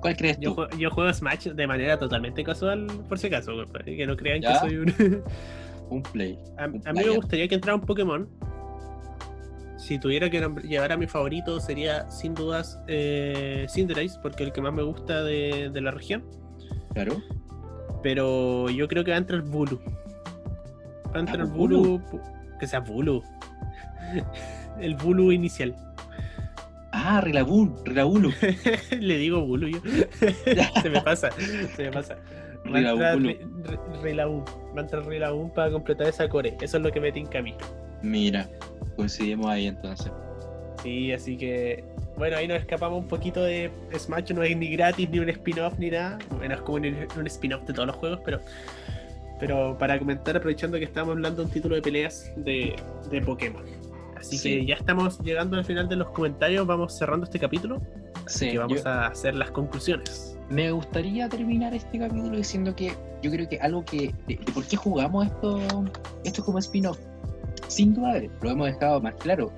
[0.00, 0.66] ¿Cuál crees yo, tú?
[0.78, 3.52] yo juego Smash de manera totalmente casual, por si acaso,
[3.84, 4.52] que no crean ¿Ya?
[4.52, 5.22] que soy un...
[5.90, 6.38] Un play.
[6.58, 8.28] a, Un a mí me gustaría que entrara un Pokémon.
[9.84, 14.52] Si tuviera que llevar a mi favorito sería sin dudas eh, Cinderace, porque es el
[14.54, 16.24] que más me gusta de, de la región.
[16.94, 17.22] Claro.
[18.02, 19.78] Pero yo creo que va a entrar Bulu.
[21.14, 22.00] Va a entrar pues, Bulu.
[22.58, 23.22] Que sea Bulu.
[24.80, 25.76] El Bulu inicial.
[26.90, 28.32] Ah, Rillaboom, Rillabulu.
[28.98, 29.80] Le digo Bulu yo.
[30.82, 31.30] se me pasa,
[31.76, 32.16] se me pasa.
[32.72, 33.18] Va a entrar.
[33.18, 35.04] Va a entrar
[35.54, 36.56] para completar esa core.
[36.62, 37.54] Eso es lo que me tinca a mí.
[38.04, 38.46] Mira,
[38.96, 40.10] coincidimos ahí entonces.
[40.82, 41.84] Sí, así que.
[42.16, 45.74] Bueno, ahí nos escapamos un poquito de Smash, no es ni gratis, ni un spin-off,
[45.78, 46.18] ni nada.
[46.36, 46.86] Bueno, es como un,
[47.18, 48.40] un spin-off de todos los juegos, pero.
[49.40, 52.76] Pero para comentar, aprovechando que estamos hablando de un título de peleas de,
[53.10, 53.64] de Pokémon.
[54.16, 54.48] Así Sí.
[54.60, 57.82] que ya estamos llegando al final de los comentarios, vamos cerrando este capítulo.
[58.26, 60.38] Sí, que vamos yo- a hacer las conclusiones.
[60.50, 62.92] me gustaría terminar este capítulo diciendo que
[63.22, 65.58] yo creo que algo que de, de por qué jugamos esto
[66.22, 66.98] esto como spin-off
[67.68, 69.52] sin duda lo hemos dejado más claro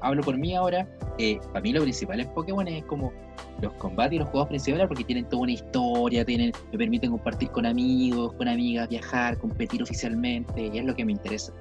[0.00, 0.86] hablo por mí ahora
[1.18, 3.12] eh, para mí lo principal en Pokémon es como
[3.60, 7.50] los combates y los juegos principales porque tienen toda una historia tienen me permiten compartir
[7.50, 11.52] con amigos con amigas viajar competir oficialmente y es lo que me interesa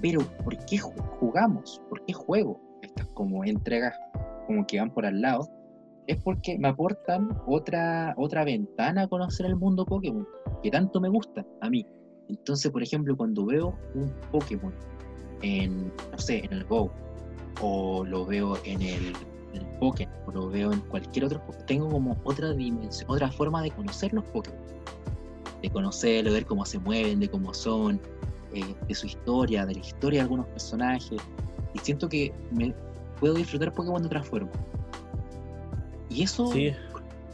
[0.00, 1.80] pero ¿por qué ju- jugamos?
[1.88, 3.94] ¿por qué juego estas como entregas
[4.46, 5.48] como que van por al lado
[6.08, 10.26] es porque me aportan otra, otra ventana a conocer el mundo Pokémon,
[10.60, 11.86] que tanto me gusta a mí.
[12.38, 14.72] Entonces, por ejemplo, cuando veo un Pokémon
[15.42, 16.90] en, no sé, en el Go,
[17.60, 19.12] o lo veo en el,
[19.52, 23.62] en el Pokémon, o lo veo en cualquier otro, tengo como otra dimensión, otra forma
[23.62, 24.58] de conocer los Pokémon.
[25.60, 28.00] De conocerlos, de ver cómo se mueven, de cómo son,
[28.54, 31.20] eh, de su historia, de la historia de algunos personajes.
[31.74, 32.74] Y siento que me
[33.20, 34.50] puedo disfrutar Pokémon de otra forma.
[36.08, 36.72] Y eso Sí,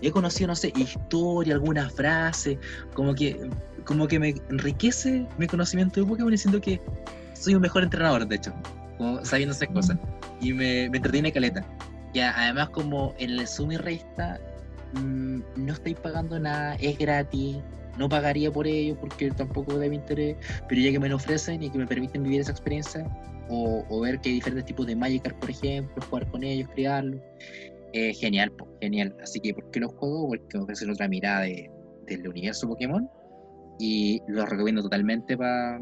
[0.03, 2.59] he conocido, no sé, historia, alguna frase,
[2.94, 3.49] como que,
[3.89, 6.78] como que me enriquece mi conocimiento de Pokémon y siento que
[7.32, 8.53] soy un mejor entrenador, de hecho,
[8.99, 9.97] como sabiendo esas cosas.
[10.43, 11.64] Y me, me entretiene caleta.
[12.12, 14.39] Ya, además, como en el suma y resta,
[14.93, 17.57] mm, no estáis pagando nada, es gratis,
[17.97, 20.36] no pagaría por ello porque tampoco de mi interés,
[20.68, 23.07] pero ya que me lo ofrecen y que me permiten vivir esa experiencia,
[23.49, 27.22] o, o ver que hay diferentes tipos de Magikarp, por ejemplo, jugar con ellos, criarlos,
[27.95, 29.16] eh, genial, genial.
[29.22, 30.28] Así que, ¿por qué lo juego?
[30.28, 31.70] Porque me ofrecen otra mirada de-
[32.07, 33.09] del universo Pokémon
[33.79, 35.81] y lo recomiendo totalmente para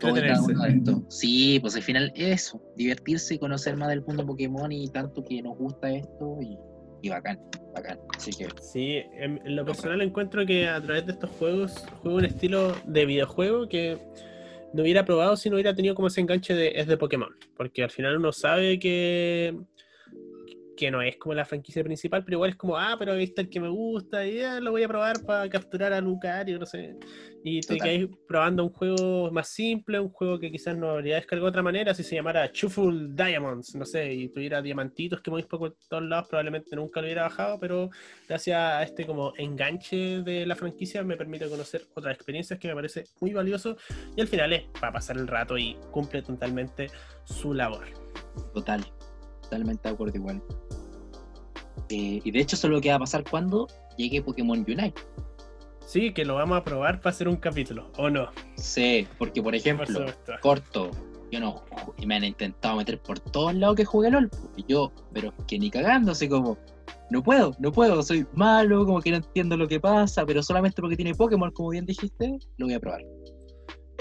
[0.00, 0.52] todo y cada entretenerse.
[0.52, 1.02] uno de estos.
[1.08, 5.42] Sí, pues al final eso, divertirse y conocer más del mundo Pokémon y tanto que
[5.42, 6.58] nos gusta esto y,
[7.02, 7.38] y bacán,
[7.74, 7.98] bacán.
[8.16, 12.18] Así que Sí, en, en lo personal encuentro que a través de estos juegos juego
[12.18, 13.98] un estilo de videojuego que
[14.74, 17.34] no hubiera probado si no hubiera tenido como ese enganche de es de Pokémon.
[17.56, 19.56] Porque al final uno sabe que,
[20.78, 23.42] que no es como la franquicia principal, pero igual es como, ah, pero ahí está
[23.42, 26.66] el que me gusta, y ya lo voy a probar para capturar a Lucario, no
[26.66, 26.94] sé.
[27.42, 31.46] Y te quedas probando un juego más simple, un juego que quizás no habría descargado
[31.46, 35.66] de otra manera, si se llamara Chuful Diamonds, no sé, y tuviera diamantitos que poco
[35.66, 37.90] en todos lados, probablemente nunca lo hubiera bajado, pero
[38.28, 42.74] gracias a este como enganche de la franquicia me permite conocer otras experiencias que me
[42.74, 43.76] parece muy valioso
[44.16, 46.88] y al final es para pasar el rato y cumple totalmente
[47.24, 47.86] su labor.
[48.54, 48.84] Total,
[49.48, 50.42] totalmente de acuerdo igual.
[51.88, 55.00] Eh, y de hecho eso es lo que va a pasar cuando llegue Pokémon Unite.
[55.86, 58.28] Sí, que lo vamos a probar para hacer un capítulo, ¿o no?
[58.56, 60.04] Sí, porque por ejemplo,
[60.42, 60.90] corto,
[61.30, 61.62] yo no
[61.96, 64.30] y me han intentado meter por todos lados que juegue LOL.
[64.56, 66.58] Y yo, pero que ni cagando, así como,
[67.10, 70.82] no puedo, no puedo, soy malo, como que no entiendo lo que pasa, pero solamente
[70.82, 73.00] porque tiene Pokémon, como bien dijiste, lo voy a probar.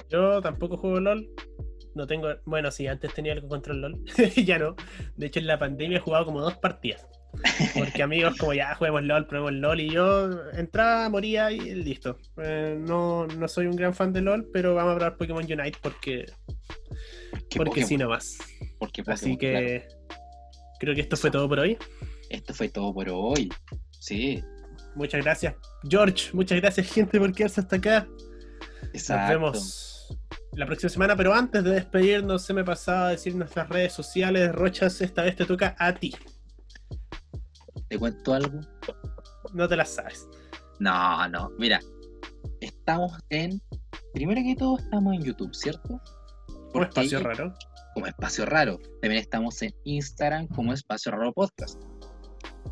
[0.09, 1.27] Yo tampoco juego LOL.
[1.97, 2.29] No tengo.
[2.45, 4.05] Bueno, sí, antes tenía algo contra el LOL.
[4.45, 4.75] ya no.
[5.15, 7.07] De hecho, en la pandemia he jugado como dos partidas.
[7.75, 9.79] Porque amigos, como ya juguemos LOL, probemos LOL.
[9.81, 12.19] Y yo entraba, moría y listo.
[12.37, 15.79] Eh, no, no soy un gran fan de LOL, pero vamos a probar Pokémon Unite
[15.81, 16.25] porque,
[17.49, 18.37] Que porque Pokémon, sí nomás.
[18.77, 19.57] porque Así claro.
[19.57, 19.87] que
[20.79, 21.79] creo que esto fue todo por hoy.
[22.29, 23.49] Esto fue todo por hoy.
[23.89, 24.43] Sí,
[24.93, 25.55] Muchas gracias,
[25.89, 26.29] George.
[26.33, 28.07] Muchas gracias, gente, por quedarse hasta acá.
[28.93, 29.21] exacto.
[29.21, 29.86] Nos vemos
[30.57, 34.51] la próxima semana, pero antes de despedirnos, se me pasaba a decir nuestras redes sociales.
[34.53, 36.15] Rochas, esta vez te toca a ti.
[37.87, 38.61] ¿Te cuento algo?
[39.53, 40.27] No te las sabes.
[40.79, 41.51] No, no.
[41.59, 41.79] Mira,
[42.59, 43.61] estamos en.
[44.15, 46.01] Primero que todo, estamos en YouTube, ¿cierto?
[46.73, 47.53] Porque espacio raro.
[47.93, 48.79] Como Espacio Raro.
[49.01, 51.81] También estamos en Instagram como Espacio Raro Podcast.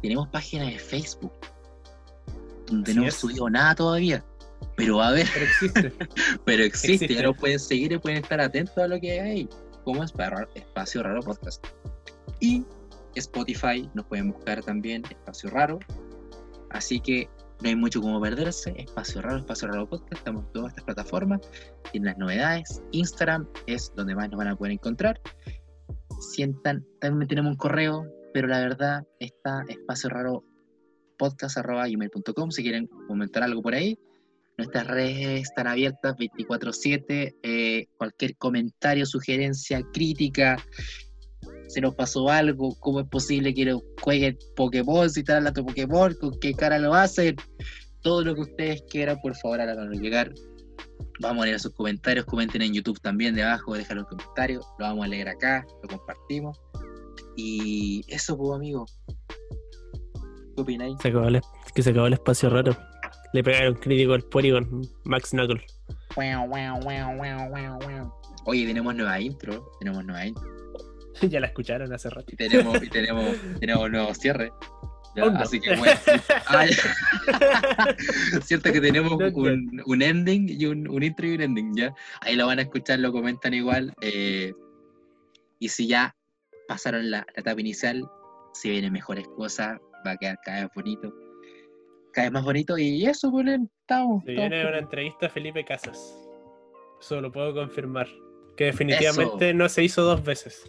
[0.01, 1.33] Tenemos página de Facebook.
[2.67, 4.23] Donde Así no hemos subido nada todavía.
[4.75, 5.93] Pero a ver, Pero existe.
[6.45, 6.93] pero existe.
[7.05, 7.13] Existe.
[7.15, 9.49] Ya nos pueden seguir y pueden estar atentos a lo que hay.
[9.83, 11.65] Como Espa- Espacio Raro Podcast.
[12.39, 12.65] Y
[13.15, 15.79] Spotify nos pueden buscar también Espacio Raro.
[16.71, 17.29] Así que
[17.61, 18.73] no hay mucho como perderse.
[18.77, 20.13] Espacio Raro, Espacio Raro Podcast.
[20.13, 21.39] Estamos en todas estas plataformas.
[21.91, 22.81] Tienen las novedades.
[22.91, 25.21] Instagram es donde más nos van a poder encontrar.
[26.33, 30.43] Sientan, también tenemos un correo, pero la verdad está espacio raro
[31.17, 33.97] podcast.gmail.com si quieren comentar algo por ahí.
[34.57, 37.35] Nuestras redes están abiertas 24/7.
[37.43, 40.57] eh, cualquier comentario, sugerencia, crítica,
[41.67, 46.13] se nos pasó algo, cómo es posible que lo jueguen Pokémon, si están hablando Pokémon,
[46.19, 47.35] con qué cara lo hacen,
[48.01, 50.31] todo lo que ustedes quieran, por favor, háganos llegar.
[51.21, 55.05] Vamos a leer sus comentarios, comenten en YouTube también debajo, dejan los comentarios, lo vamos
[55.05, 56.59] a leer acá, lo compartimos.
[57.35, 58.85] Y eso, pues, amigo.
[60.55, 60.95] ¿Qué opináis?
[61.01, 61.27] Se acabó
[61.73, 62.77] que se acabó el espacio raro.
[63.35, 65.61] Le pegaron crítico al Porygon, Max Knuckle.
[68.45, 70.45] Oye, tenemos nueva intro, tenemos nueva intro.
[71.21, 72.31] ya la escucharon hace rato.
[72.31, 74.53] Y tenemos, y tenemos, tenemos nuevo cierre.
[75.17, 75.37] Ya, no.
[75.37, 75.99] Así que bueno.
[76.47, 76.65] Ah.
[78.41, 81.93] Cierto que tenemos un, un ending y un, un intro y un ending, ¿ya?
[82.21, 83.93] Ahí lo van a escuchar, lo comentan igual.
[83.99, 84.53] eh,
[85.59, 86.15] y si ya
[86.69, 88.01] pasaron la, la etapa inicial,
[88.53, 89.77] si vienen mejores cosas,
[90.07, 91.24] va a quedar cada vez bonito.
[92.15, 92.77] Cada vez más bonito.
[92.77, 94.23] Y eso, pues, estamos.
[94.23, 96.15] Se estamos viene una entrevista a Felipe Casas.
[97.01, 98.07] Eso lo puedo confirmar.
[98.55, 100.63] Que definitivamente no se hizo dos veces.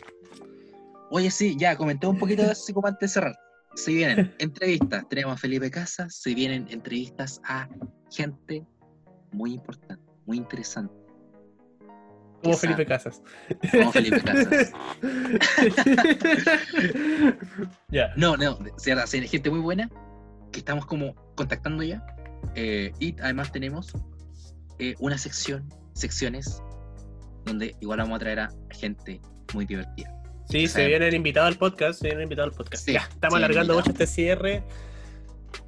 [1.13, 3.39] Oye, sí, ya comenté un poquito de eso así como antes de cerrar.
[3.77, 7.69] Se vienen entrevistas, tenemos a Felipe Casas, se vienen entrevistas a
[8.11, 8.67] gente
[9.31, 10.93] muy importante, muy interesante,
[12.43, 12.57] Como.
[12.57, 13.23] Felipe Casas.
[13.71, 14.73] como Felipe Casas.
[17.89, 18.13] ya.
[18.17, 18.59] No, no,
[19.13, 19.89] hay gente muy buena
[20.51, 22.05] que estamos como contactando ya.
[22.55, 23.93] eh, y además tenemos
[24.79, 26.63] eh, una sección, secciones,
[27.45, 29.21] donde igual vamos a traer a gente
[29.55, 30.13] muy divertida.
[30.49, 30.87] Sí, se Sí.
[30.87, 32.01] viene el invitado al podcast.
[32.01, 32.85] Se viene el invitado al podcast.
[32.85, 34.63] Sí, ya, estamos alargando mucho este cierre.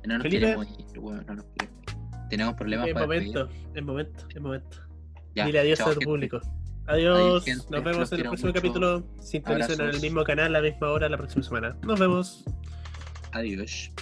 [0.07, 0.41] No nos Felipe.
[0.47, 2.29] queremos ir, bueno, no nos queremos ir.
[2.31, 4.77] Tenemos problemas Es para momento, es momento, es momento.
[5.35, 6.07] Ya, Dile adiós chao, a tu gente.
[6.07, 6.41] público.
[6.87, 7.45] Adiós.
[7.45, 7.65] gente.
[7.71, 8.61] Nos vemos en el próximo mucho.
[8.61, 9.07] capítulo.
[9.21, 11.77] Sintonicen en el mismo canal, a la misma hora, la próxima semana.
[11.83, 12.45] Nos vemos.
[13.33, 13.93] Adiós.